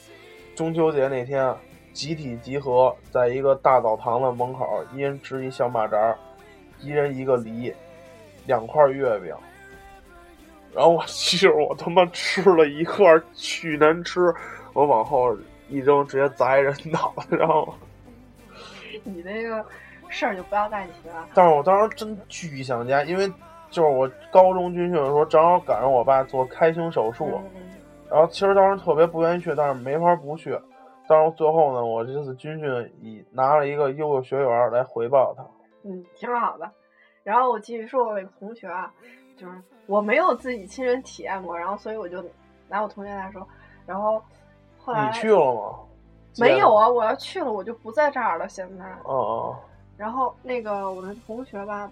[0.55, 1.53] 中秋节那天，
[1.91, 6.15] 集体集合在一个大澡堂的门口，一人支一小马扎，
[6.79, 7.73] 一人一个梨，
[8.45, 9.35] 两块月饼。
[10.77, 14.31] 然后我记着我他妈吃了一块儿巨难吃，
[14.73, 15.35] 我往后
[15.69, 17.73] 一扔，直接砸人脑袋上了。
[19.03, 19.65] 你那个
[20.07, 21.27] 事儿就不要再提了。
[21.33, 23.27] 但是我当时真巨想家，因为
[23.71, 27.41] 就是我高中军训的时候，正好赶上我爸做开胸手术。
[28.07, 30.55] 然后其实当时特别不愿意去，但是没法不去。
[31.07, 35.43] 但是最后呢，我这次军训以拿了一个优秀学员来回报他。
[35.83, 36.69] 嗯，挺好的。
[37.23, 38.93] 然后我继续说我那个同学啊，
[39.35, 39.53] 就是
[39.87, 42.23] 我没有自己亲身体验过，然后所以我就
[42.67, 43.47] 拿我同学来说，
[43.85, 44.21] 然后
[44.77, 45.79] 后来你去了吗？
[46.39, 46.87] 没有啊？
[46.87, 48.47] 我要去了，我就不在这儿了。
[48.47, 49.59] 现在，哦哦
[49.97, 51.91] 然后那个我的同学吧，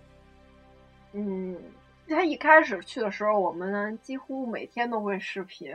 [1.13, 1.58] 嗯，
[2.08, 5.73] 他一开始去的时候，我们几乎每天都会视频，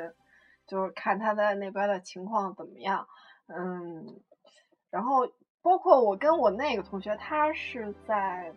[0.68, 3.04] 就是看他在那边的情况怎么样。
[3.48, 4.20] 嗯，
[4.90, 5.26] 然后
[5.62, 8.52] 包括我跟我那个同学，他是在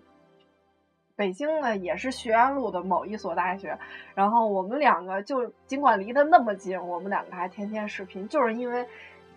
[1.15, 3.78] 北京的，也是学院路的某一所大学。
[4.15, 8.86] 然后我们两个就尽管离得那么近，我们两个还天天视频，就是因为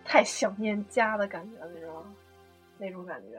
[0.04, 2.06] 太想念家的感觉，你知道吗？
[2.78, 3.38] 那种感觉，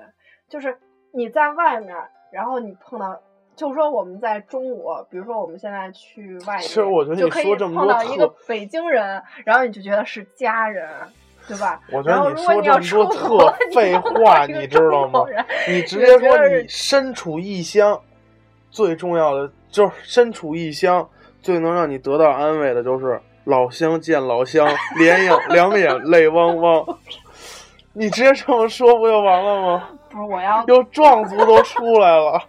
[0.49, 0.77] 就是
[1.11, 1.95] 你在外面，
[2.31, 3.19] 然后你碰到，
[3.55, 10.87] 就说我们在中午，比如说我们现在去外地，其实我觉得你说这么多碰到一个北京人，然后你就觉得是家人，
[11.47, 11.81] 对吧？
[11.91, 15.25] 我觉然后得你说如果你要这么多特 废话，你知道吗？
[15.67, 17.99] 你直接说你身处异乡，
[18.69, 21.07] 最重要的就是身处异乡，
[21.41, 24.67] 最能让你得到安慰的就是老乡见老乡，
[24.99, 26.85] 两眼两眼泪汪汪。
[27.93, 29.89] 你直接这么说不就完了吗？
[30.09, 32.39] 不是我要又壮族都出来了，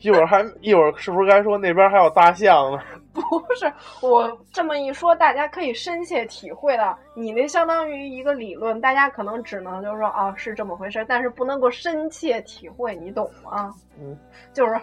[0.00, 2.78] 一会儿还一会儿是不是该说那边还有大象呢？
[3.14, 3.22] 不
[3.54, 13.72] 是我这么一说，大家可以深切体会到，你那相当于一个理论，大家可能只能就是说啊是这么回事，但是不能够深切体会，你懂吗？
[13.98, 14.18] 嗯，
[14.52, 14.78] 就是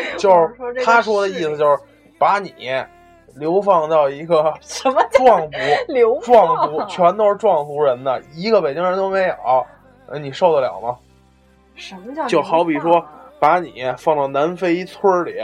[0.18, 1.78] 就是他说的意思就是
[2.18, 2.54] 把你
[3.34, 5.58] 流放到一个 什么 壮族，
[5.88, 9.66] 流壮族全都是壮族人的，一个北京人都没有，
[10.06, 10.96] 呃，你受得了吗？
[11.74, 13.04] 什么叫就好比说
[13.38, 15.36] 把你放到南非一村儿里，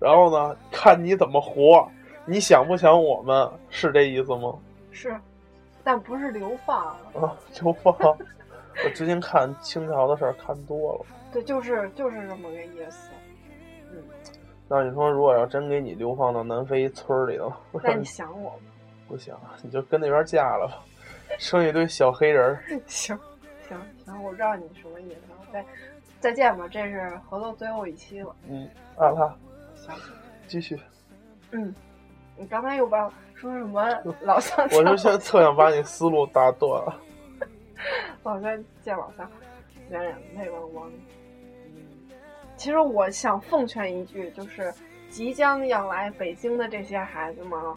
[0.00, 1.86] 然后呢，看你怎么活。
[2.26, 4.54] 你想不想我们是这意思吗？
[4.90, 5.14] 是，
[5.82, 7.94] 但不是流放，啊，流放。
[8.02, 11.00] 我之前看清朝的事儿看多了。
[11.30, 13.10] 对，就是就是这么个意思。
[13.94, 14.02] 嗯，
[14.68, 17.52] 那你说，如果要真给你流放到南非村儿里头，
[17.82, 18.56] 那你想我吗？
[19.06, 20.82] 不想，你就跟那边嫁了吧，
[21.38, 22.64] 生一堆小黑人儿。
[22.86, 23.18] 行
[23.68, 25.46] 行行，我知道你什么意思了。
[25.52, 25.64] 再
[26.20, 28.34] 再见吧，这是合作最后一期了。
[28.48, 29.36] 嗯，啊哈
[29.76, 29.94] 行，
[30.48, 30.80] 继续。
[31.50, 31.74] 嗯，
[32.36, 33.86] 你刚才又把说什么
[34.22, 36.82] 老乡我就见现在特想把你思路打断。
[38.24, 39.30] 老乡见老乡，
[39.90, 40.90] 两眼泪汪汪。
[42.64, 44.72] 嗯，其实我想奉劝一句，就是
[45.10, 47.76] 即将要来北京的这些孩子们啊，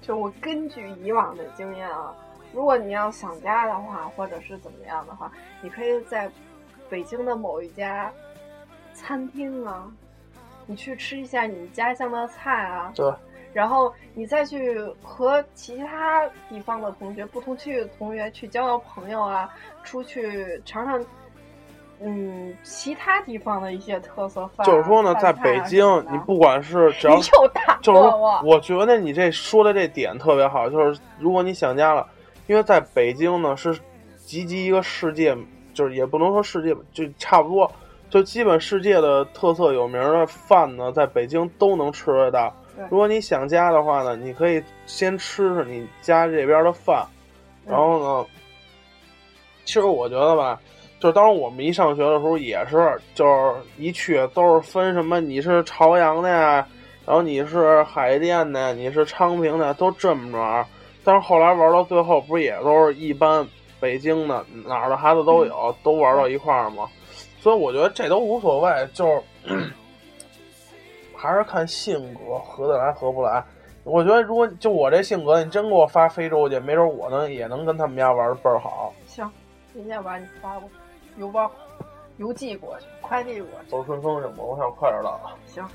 [0.00, 2.14] 就我根据以往的经验啊，
[2.52, 6.30] 如果你要想家的话，或者是怎么样的话，你可以在
[6.88, 8.12] 北京的某一家
[8.94, 9.90] 餐厅啊，
[10.66, 13.12] 你去吃一下你们家乡的菜啊，对，
[13.52, 21.04] 然后你再去和其他地方的同学、不同区域的同学去交交朋友啊，出去尝尝，
[22.02, 24.70] 嗯，其他地方的一些特色饭啊。
[24.70, 32.06] 就是说呢，在北京你不管是只要 你又打就是说，我觉得你这说的这点特别好，就是如果你想家了，
[32.46, 33.78] 因为在北京呢是
[34.16, 35.36] 集集一个世界，
[35.74, 37.70] 就是也不能说世界，就差不多，
[38.08, 42.54] 就基本世界的特色有名的饭呢，在北京都能吃得到。
[42.88, 47.06] 如果你想家的话呢，你可以先吃吃你家这边的饭，
[47.66, 48.26] 然后呢，
[49.66, 50.58] 其实我觉得吧，
[51.00, 56.66] 就当时我们一上学的时候也是，就是一去都是分什么你是朝阳的呀，
[57.06, 60.66] 然后你是海淀的，你是昌平的，都这么着。
[61.02, 63.44] 但是后来玩到最后，不是也都是一般
[63.80, 66.86] 北京的哪儿的孩子都有，都玩到一块儿吗？
[67.40, 69.22] 所以我觉得这都无所谓，就是
[71.16, 73.42] 还是看性格合得来合不来。
[73.84, 78.92] 我觉得如果就我这性格，你真给我发非洲去，没准我能也能跟他们家玩的倍儿好。
[79.06, 79.28] 行，
[79.72, 80.68] 明天把你发过
[81.20, 81.50] 邮包、
[82.16, 83.68] 邮寄过去，快递过去。
[83.68, 84.42] 走顺丰行吗？
[84.42, 85.20] 我想快点到。
[85.46, 85.68] 行，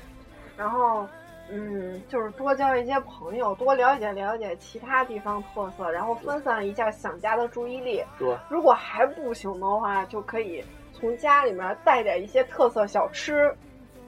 [0.56, 1.06] 然后
[1.48, 8.04] 嗯，就是多交一些朋友，多了解了解其他地方特色，然后分散一下想家的注意力。
[8.18, 13.54] 对，如果还不行的话，就可以从家里面带点一些特色小吃，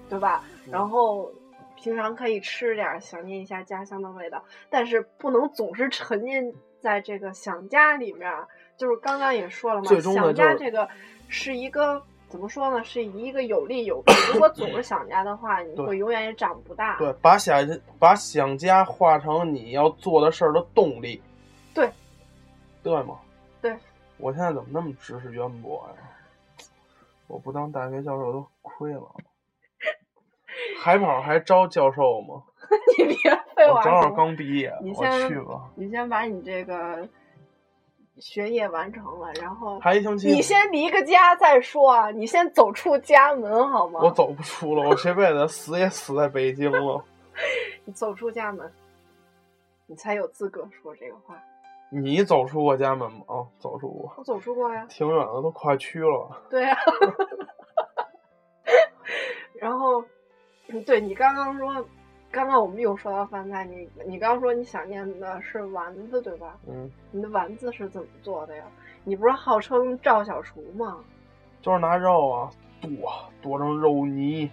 [0.08, 0.42] 对吧？
[0.68, 1.30] 然后
[1.76, 8.28] 平常可以吃点，想念一下家乡的味道，但是不能总是沉浸在这个想家里面。
[8.76, 10.88] 就是刚刚也说了嘛，想家这个
[11.28, 12.82] 是一个怎么说呢？
[12.84, 14.12] 是一个有利有弊。
[14.32, 16.96] 如果总是想家的话，你会永远也长不大。
[16.98, 17.66] 对，把想
[17.98, 21.22] 把想家化成你要做的事儿的动力，
[21.74, 21.90] 对，
[22.82, 23.18] 对吗？
[23.60, 23.76] 对，
[24.16, 26.66] 我现在怎么那么知识渊博呀？
[27.28, 29.02] 我不当大学教授都亏了。
[30.80, 32.42] 海跑还招教授吗？
[32.98, 33.16] 你别
[33.54, 35.70] 废话我正好刚毕业，我你先去吧。
[35.76, 37.08] 你先把你这个
[38.20, 42.10] 学业完成了，然后还一星期，你先离个家再说啊！
[42.10, 44.00] 你先走出家门好吗？
[44.02, 47.02] 我走不出了，我这辈子死也死在北京了。
[47.84, 48.70] 你走出家门，
[49.86, 51.38] 你才有资格说这个话。
[51.90, 53.20] 你走出过家门吗？
[53.28, 56.42] 哦，走出过，我走出过呀，挺远的，都跨区了。
[56.50, 56.76] 对呀、
[59.58, 60.04] 然后，
[60.68, 61.84] 嗯对你刚刚说，
[62.30, 66.58] 刚刚我们又说到饭菜，你你刚刚说你想念的是丸子对吧？
[66.66, 68.64] 嗯，你的丸子是怎么做的呀？
[69.04, 70.98] 你不是号称赵小厨吗？
[71.62, 72.50] 就是拿肉啊
[72.80, 72.90] 剁
[73.40, 74.50] 剁成肉泥，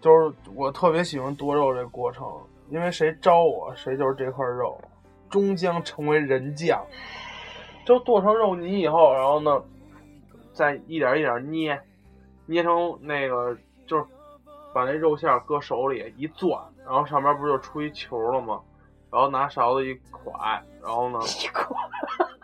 [0.00, 2.26] 就是我特别喜欢剁肉这过程，
[2.68, 4.78] 因为谁招我，谁就是这块肉，
[5.30, 6.84] 终将成为人将。
[7.86, 9.64] 就剁成肉泥以后，然后呢，
[10.52, 11.80] 再一点一点捏，
[12.44, 13.56] 捏成那个
[13.86, 14.04] 就是
[14.72, 18.60] 把那肉馅儿搁手里一攥，然后上面不就出一球了吗？
[19.10, 21.18] 然后拿勺子一蒯，然后呢，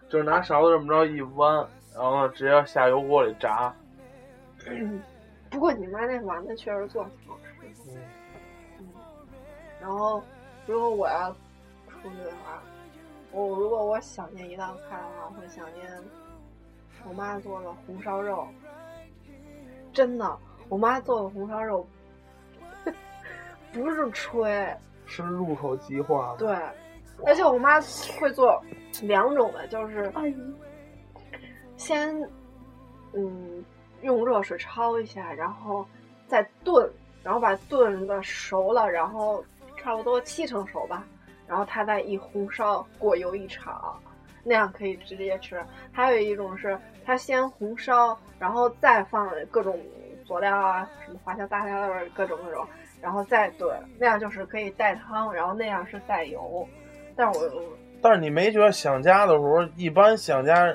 [0.08, 3.74] 就是拿勺子这么着一弯，然后呢直接下油锅里炸。
[5.50, 7.68] 不过你妈那丸子确实做的挺好吃的。
[7.90, 8.02] 嗯
[8.80, 8.88] 嗯，
[9.80, 10.22] 然后
[10.66, 11.30] 如果我要
[11.86, 12.62] 出去的话，
[13.30, 15.86] 我如果我想念一道菜的话，我会想念
[17.06, 18.48] 我妈做的红烧肉。
[19.92, 21.86] 真的，我妈做的红烧肉
[23.74, 26.34] 不是吹，是入口即化。
[26.38, 26.56] 对，
[27.26, 27.80] 而且我妈
[28.18, 28.62] 会做
[29.02, 30.10] 两种的，就是
[31.76, 32.16] 先
[33.12, 33.64] 嗯
[34.02, 35.86] 用热水焯一下，然后
[36.26, 36.88] 再炖，
[37.22, 39.44] 然后把炖的熟了，然后
[39.76, 41.04] 差不多七成熟吧，
[41.46, 43.98] 然后它再一红烧，过油一炒，
[44.44, 45.62] 那样可以直接吃。
[45.92, 49.78] 还有一种是它先红烧，然后再放各种
[50.24, 52.66] 佐料啊，什么花椒、大料味儿，各种各种，
[53.01, 56.66] 然后再炖，那样就是可以带汤，然后那样是带油。
[57.16, 57.62] 但是我
[58.03, 60.74] 但是你没觉得想家的时候，一般想家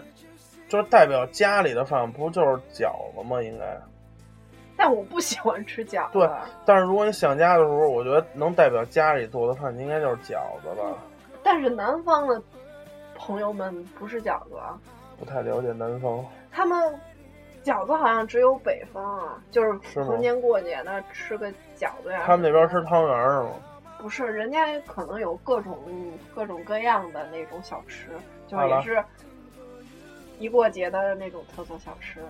[0.68, 3.42] 就是代表家里的饭，不就是饺子吗？
[3.42, 3.78] 应该。
[4.78, 6.20] 但我不喜欢吃饺子。
[6.20, 6.30] 对
[6.66, 10.98] 但是如果你想家的时候，我觉得能代表家里做的饭，应该就是饺子吧。
[11.44, 12.42] 但是南方的
[13.16, 14.80] 朋友们不是饺子啊，
[15.20, 16.24] 不太了解南方。
[16.52, 16.98] 他们
[17.70, 21.48] 饺子好像只有北方啊，就是逢年过节的吃个
[21.78, 22.24] 饺子呀。
[22.26, 23.50] 他们那边吃汤圆是吗？
[24.00, 25.78] 不是，人家可能有各种
[26.34, 28.08] 各种各样的那种小吃，
[28.48, 29.04] 就是也是
[30.40, 32.22] 一过节的那种特色小吃。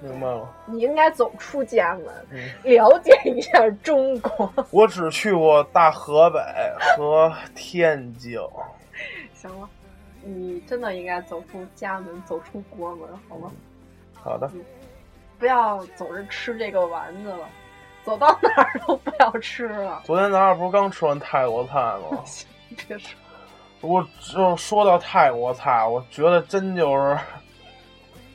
[0.00, 0.52] 明白了。
[0.66, 4.52] 你应该走出家门，嗯，了解一下中国。
[4.72, 6.40] 我只去过大河北
[6.96, 8.36] 和天津。
[9.34, 9.68] 行了，
[10.22, 13.52] 你真的应该走出家门，走出国门，好吗？
[14.14, 14.50] 好的，
[15.38, 17.48] 不要总是吃这个丸子了，
[18.04, 20.02] 走到哪儿都不要吃了。
[20.04, 22.24] 昨天咱俩不是刚吃完泰国菜吗？
[22.88, 23.10] 别说，
[23.80, 27.16] 我就说到泰国菜，我觉得真就是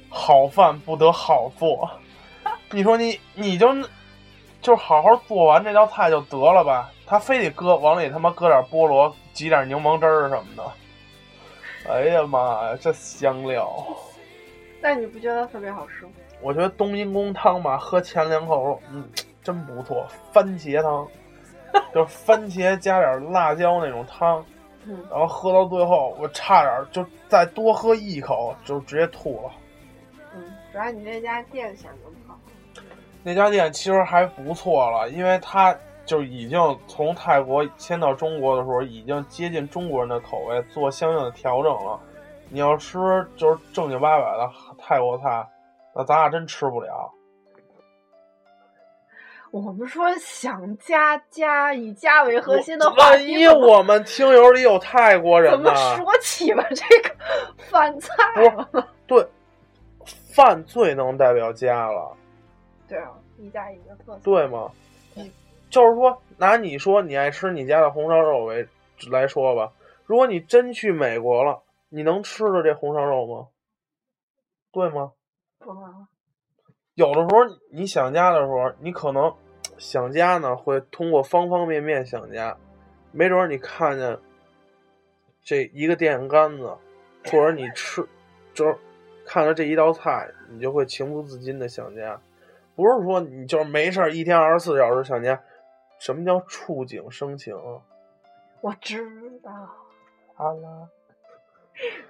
[0.09, 1.89] 好饭不得好做。
[2.71, 3.67] 你说你你就
[4.61, 11.91] 就好好做完这道菜就得了吧，他非得搁往里他妈搁点菠萝，挤点柠檬汁儿什么的。
[11.91, 13.85] 哎呀妈呀，这香料！
[14.81, 16.11] 但你不觉得特别好吃吗？
[16.43, 19.07] 我觉得冬阴功汤吧，喝前两口，嗯，
[19.41, 20.05] 真不错。
[20.31, 21.07] 番茄汤，
[21.93, 24.45] 就是番茄加点辣椒那种汤，
[24.85, 29.51] 嗯，然后喝到最后，我差点就再多喝一口，就直接吐了。
[30.35, 32.37] 嗯，主要你那家店选的不好。
[33.23, 35.73] 那家店其实还不错了，因为它
[36.05, 41.97] 就已经从泰国迁到中国的时候，已经接近中国人的口味，做相应的调整了。
[42.49, 42.99] 你要吃
[43.37, 45.47] 就是正经八百的泰国菜，
[45.95, 47.13] 那咱俩真吃不了。
[49.51, 57.15] 我们说想家家以家为核心的话万一我们听友里有泰国人怎么说起了这个
[57.69, 58.11] 饭菜
[58.51, 58.67] 了？
[59.05, 59.23] 对，
[60.33, 62.17] 饭最能代表家了。
[62.89, 64.19] 对啊，一家一个特色。
[64.23, 64.71] 对吗？
[65.69, 68.67] 就是说，拿你说你爱吃你家的红烧肉为
[69.11, 69.71] 来说吧，
[70.07, 73.47] 如果你真去美国了，你能吃着这红烧肉吗？
[74.71, 75.11] 对吗？
[76.95, 79.33] 有的时候你想家的时候，你可能。
[79.75, 82.55] 想家呢，会通过方方面面想家，
[83.11, 84.19] 没准你看见
[85.41, 86.77] 这一个电线杆子，
[87.25, 88.07] 或者你吃，
[88.53, 88.77] 就是
[89.25, 92.21] 看了这一道菜，你就会情不自禁的想家。
[92.75, 95.41] 不是说你就是没事儿一天二十四小时想家。
[95.99, 97.55] 什么叫触景生情？
[98.61, 99.51] 我知道。
[100.35, 100.87] 好了，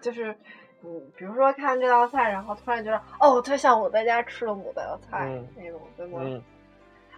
[0.01, 0.37] 就是
[0.85, 6.19] 嗯，比如说看这道菜，然后突然觉得哦，特像我在家吃的某道菜那种，对吗？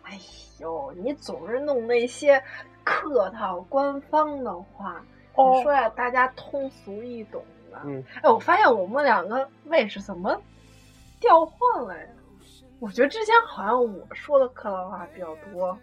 [0.04, 0.20] 哎
[0.60, 2.42] 呦，你总是弄那些
[2.84, 5.04] 客套官方的话，
[5.36, 7.80] 你说呀，大家通俗易懂的。
[7.86, 10.40] 嗯，哎，我发现我们两个位置怎么
[11.20, 12.06] 调换了呀？
[12.80, 15.76] 我觉得之前好像我说的客套话比较多。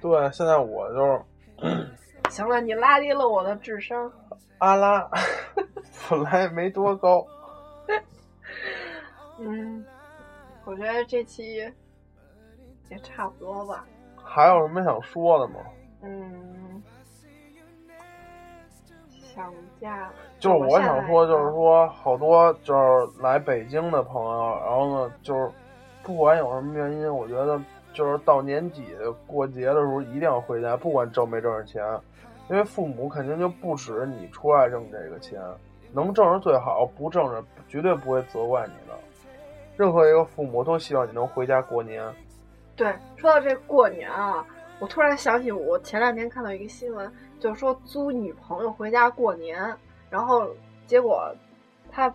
[0.00, 1.24] 对，现在我就
[2.30, 4.12] 行了，你拉低了我的智商。
[4.58, 5.08] 阿拉，
[6.08, 7.26] 本来没多高。
[9.38, 9.84] 嗯，
[10.64, 11.72] 我觉得这期。
[12.88, 13.84] 也差不多吧。
[14.14, 15.56] 还有什么想说的吗？
[16.02, 16.80] 嗯，
[19.10, 20.08] 想家。
[20.38, 25.50] 就是我想说，就是说，好多就是来北京的朋友，然后呢，就是
[26.04, 27.60] 不管有什么原因，我觉得
[27.92, 28.94] 就是到年底
[29.26, 31.82] 过节的时候一定要回家，不管挣没挣着钱，
[32.48, 35.40] 因为父母肯定就不止你出来挣这个钱，
[35.92, 38.96] 能挣着最好，不挣着绝对不会责怪你的。
[39.76, 42.02] 任何一个父母都希望你能回家过年。
[42.76, 44.46] 对，说到这过年啊，
[44.78, 49.74] 我突然想起我前两天看到一个新闻，就是说租女朋友回家过年，
[50.08, 50.48] 然后
[50.86, 51.34] 结果
[51.90, 52.14] 他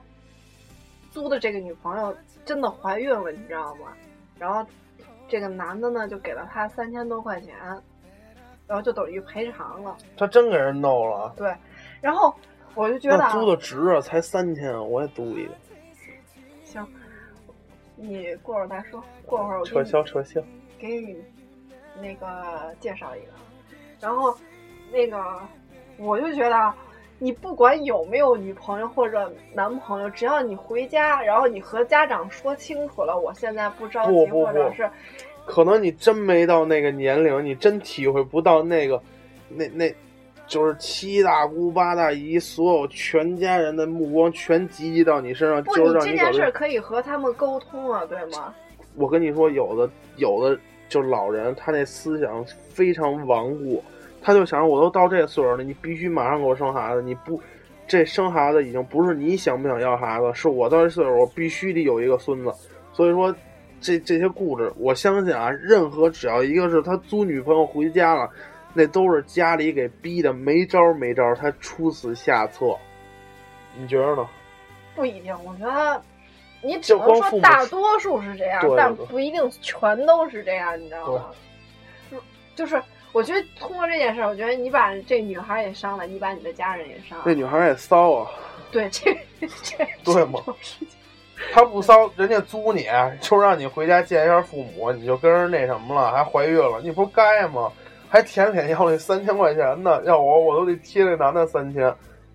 [1.12, 2.16] 租的这个女朋友
[2.46, 3.88] 真的怀孕了，你知道吗？
[4.40, 4.66] 然后
[5.28, 7.56] 这个男的呢就给了他三千多块钱，
[8.72, 9.98] 然后就等于赔偿了。
[10.16, 11.34] 他真给人弄了。
[11.36, 11.54] 对，
[12.00, 12.34] 然后
[12.74, 15.52] 我就觉得租的值啊，才三千，我也租一个。
[16.64, 16.88] 行。
[17.98, 20.42] 你过会儿再说，过会儿我撤销撤销，
[20.80, 21.18] 给你
[22.02, 23.34] 那个介绍一个，
[24.00, 24.34] 然后
[24.90, 25.22] 那个
[25.98, 26.74] 我就觉得，
[27.20, 34.90] 你不管有没有女朋友或者男朋友，只要你回家，然后你和家长说清楚了，我现在不着急，或者是，
[35.46, 39.02] 可能你真没到那个年龄，你真体会不到那个
[39.50, 39.94] 那那。
[40.48, 48.54] 就是七大姑八大姨，所有全家人的目光全集集到你身上，就是让你这件事可以和他们沟通啊，对吗？
[48.96, 53.82] 我跟你说，有的有的就老人，他那思想非常顽固，
[54.22, 57.40] 他就想，我都到这岁数了，你必须马上给我生孩子，你不，
[57.88, 62.52] 这生孩子已经不是你想不想要孩子，是我到这岁数，我必须得有一个孙子。
[62.92, 63.34] 所以说，
[63.82, 68.30] 这这些固执，我相信啊，任何只要一个是他租女朋友回家了。
[68.74, 72.74] 那都是家里给逼的，没招没招，他出此下策。
[73.78, 74.26] 你觉得呢？
[74.96, 76.02] 不一定，我觉得
[76.62, 81.26] 你只能说大多数是这样，但不一定全都是这样，你知道吗？
[82.56, 87.26] 就是我觉得通过这件事，我觉得你把这女孩也伤了，你把你的家人也伤了。
[87.26, 88.32] 这女孩也骚啊！
[88.72, 89.14] 对，这
[89.64, 90.40] 这对吗？
[91.54, 92.88] 他不骚，人家租你
[93.20, 97.72] 就让你回家见一下父母，你就跟人那什么了，还怀孕了，你不该吗？
[98.10, 101.94] 还舔舔要那三千块钱呢，要我我都得贴那男的三千。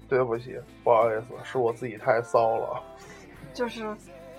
[0.08, 2.80] 对不起，不好意思，是我自己太骚了。
[3.52, 3.84] 就是，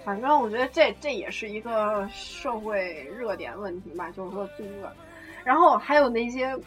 [0.05, 4.95] 反正我觉得这这也是一个社会热点问题嘛，就是说租的。
[5.43, 6.57] 然后还有那些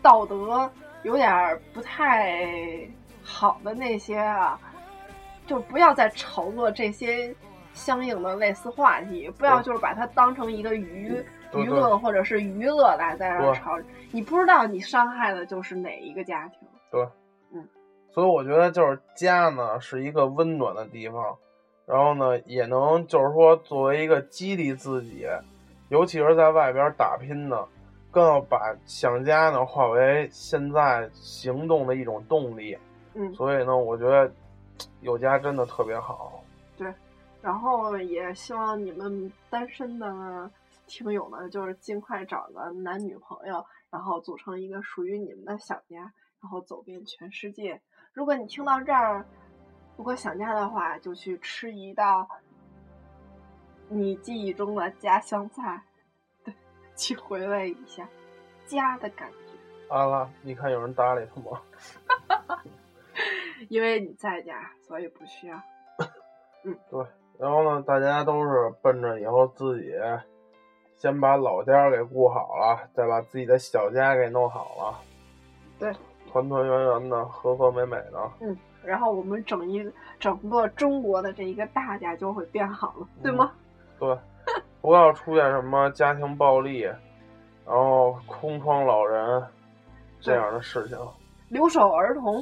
[0.00, 0.70] 道德
[1.02, 2.38] 有点不太
[3.20, 4.60] 好的那些啊，
[5.46, 7.34] 就不要再炒作这些
[7.72, 11.24] 相应的类似话题，不要就是把它当成一个娱。
[11.56, 13.78] 娱乐或者是娱乐来在这炒，
[14.10, 16.68] 你不知道你伤害的就是哪一个家庭。
[16.90, 17.00] 对，
[17.52, 17.64] 嗯，
[18.10, 21.36] 所以我觉得就是家呢是一个温暖的地方，
[21.86, 25.28] 然后呢也能就是说作为一个激励自己，
[25.90, 27.68] 尤其是在外边打拼的，
[28.10, 32.76] 更要把想家呢化为现在行动的一种动力。
[33.14, 34.28] 嗯，所以呢，我觉得
[35.00, 36.42] 有家真的特别好。
[36.76, 36.92] 对，
[37.40, 40.50] 然后也希望你们单身的
[40.86, 47.80] 听友们，就是尽快找个男女朋友，然后组成一个属于你们的小家，然后走遍全世界。
[48.12, 49.24] 如果你听到这儿，
[49.96, 52.28] 如果想家的话，就去吃一道
[53.88, 55.82] 你记忆中的家乡菜，
[56.44, 56.54] 对，
[56.96, 58.08] 去回味一下
[58.66, 59.94] 家的感觉。
[59.94, 61.60] 阿拉，你看有人搭理他吗？
[63.68, 65.56] 因为你在家，所以不需要。
[66.64, 67.04] 嗯，对。
[67.38, 69.92] 然后呢，大家都是奔着以后自己
[70.94, 75.00] 先把老家给顾好了，再把自己的小家给弄好了。
[75.78, 75.92] 对，
[76.30, 78.30] 团团圆圆的，和和美美的。
[78.40, 79.84] 嗯，然后我们整一
[80.20, 83.50] 整个中国的这一个大家就会变好了，对吗？
[83.98, 84.16] 对，
[84.80, 86.82] 不要出现什么家庭暴力，
[87.66, 89.42] 然后空窗老人
[90.20, 90.96] 这样的事情。
[91.48, 92.40] 留守儿童。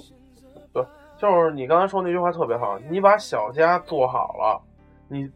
[1.23, 4.61] 对，就是你刚才说那句话特别好，你把小家做好了。
[5.07, 5.31] 你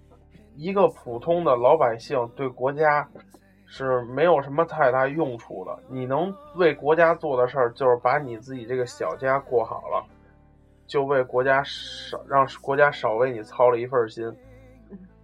[0.57, 3.09] 一个普通的老百姓对国家
[3.67, 5.79] 是没有什么太大用处的。
[5.89, 10.05] 你能为国家做的事儿，就是把你自己这个小家过好了，
[10.89, 14.25] 就为国家少让国家少为你操了一份心。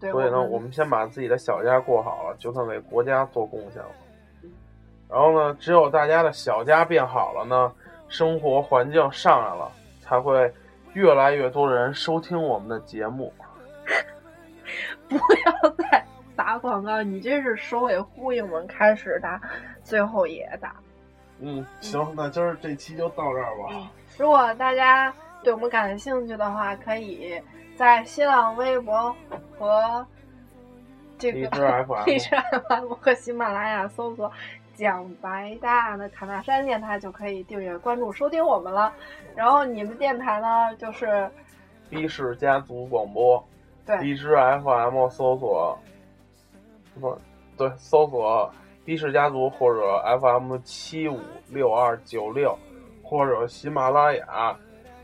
[0.01, 3.91] 所以呢，我们先把自己的小家过好了，就算为国家做贡献了。
[5.09, 7.73] 然后呢，只有大家的小家变好了呢，
[8.09, 9.71] 生活环境上来了，
[10.13, 10.53] 才会
[10.93, 13.33] 越来越多的人收听我们的节目。
[15.09, 16.05] 不要再
[16.37, 18.63] 打广告，你这是首尾呼应吗？
[18.69, 19.41] 开始打，
[19.83, 20.77] 最后也打。
[21.39, 23.91] 嗯，行，那今儿这期就到这儿吧。
[24.19, 25.11] 如果大家
[25.43, 27.41] 对我们感兴趣的话，可以
[27.75, 29.17] 在新浪微博
[29.59, 30.07] 和
[31.17, 34.31] 这个荔枝 FM 和喜马拉雅搜索
[34.75, 38.93] “讲白大”的卡纳山电台，就可以订阅关注收听我们了。
[39.35, 41.31] 然后你们电台呢，就是
[41.91, 43.43] “B 市家族广播”。
[43.85, 45.77] 对荔枝 FM 搜索
[47.01, 47.19] 不
[47.57, 48.49] 对，搜索
[48.85, 51.19] B 氏家族或者 FM 七五
[51.49, 52.57] 六二九六，
[53.03, 54.57] 或者喜马拉雅、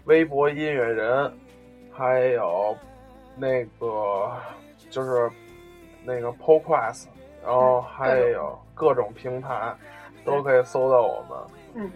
[0.05, 1.33] 微博音乐人，
[1.93, 2.77] 还有
[3.35, 4.33] 那个
[4.91, 5.29] 就是
[6.05, 7.07] 那个 Podcast，
[7.45, 9.75] 然后还有各种平台
[10.25, 11.39] 都可以搜到我们。
[11.75, 11.91] 嗯，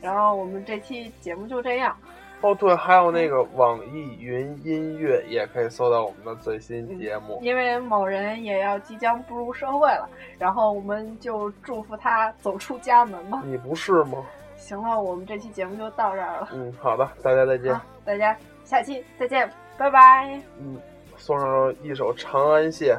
[0.00, 1.96] 然后我们这期节目就这样。
[2.42, 7.38] 哦，对，还有那个网易云音乐也可以搜到我们的最新节目。
[7.40, 13.40] 因为某人也要即将步入社会了，然后我们就祝福他走出家门吧。
[13.44, 14.22] 你不是吗？
[14.54, 16.48] 行了，我们这期节目就到这儿了。
[16.52, 17.78] 嗯，好的，大家再见。
[18.04, 20.38] 大家下期再见，拜拜。
[20.58, 20.78] 嗯，
[21.16, 22.96] 送上一首《长安县》。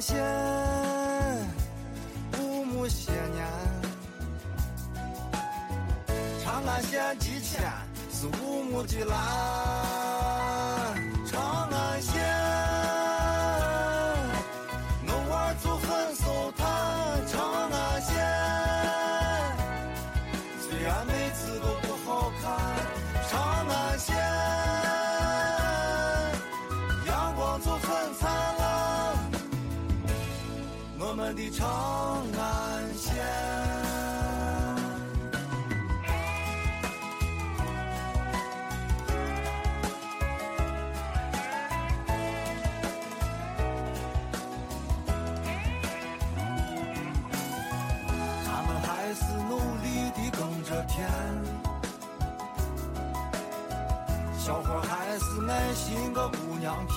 [0.00, 0.16] 安县
[2.40, 3.46] 五亩些年，
[6.42, 7.60] 长安县几千
[8.10, 9.18] 是五亩的蓝，
[11.26, 12.39] 长安县。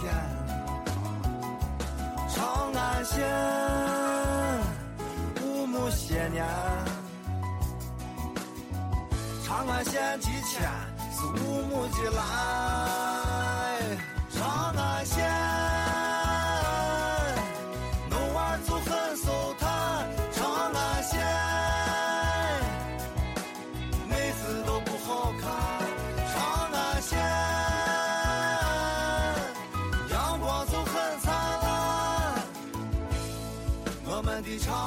[0.03, 0.13] 姑娘片，
[2.29, 3.23] 长安县。
[5.41, 6.45] 五亩些年，
[9.45, 10.61] 长安县几千
[11.11, 12.21] 是五亩的蓝，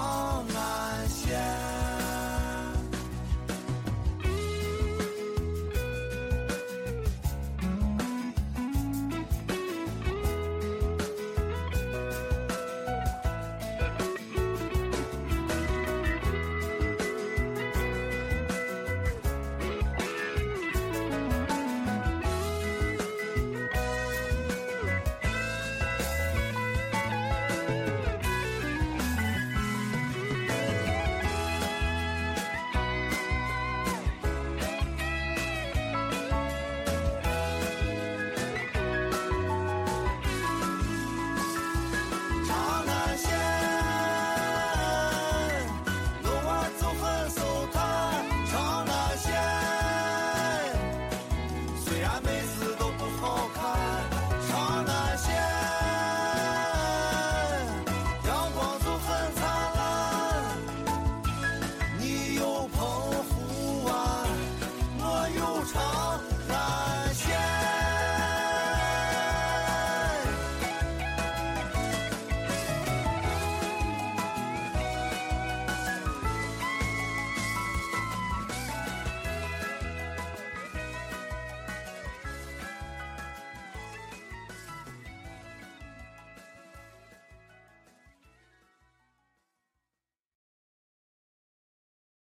[0.06, 1.36] 慢慢写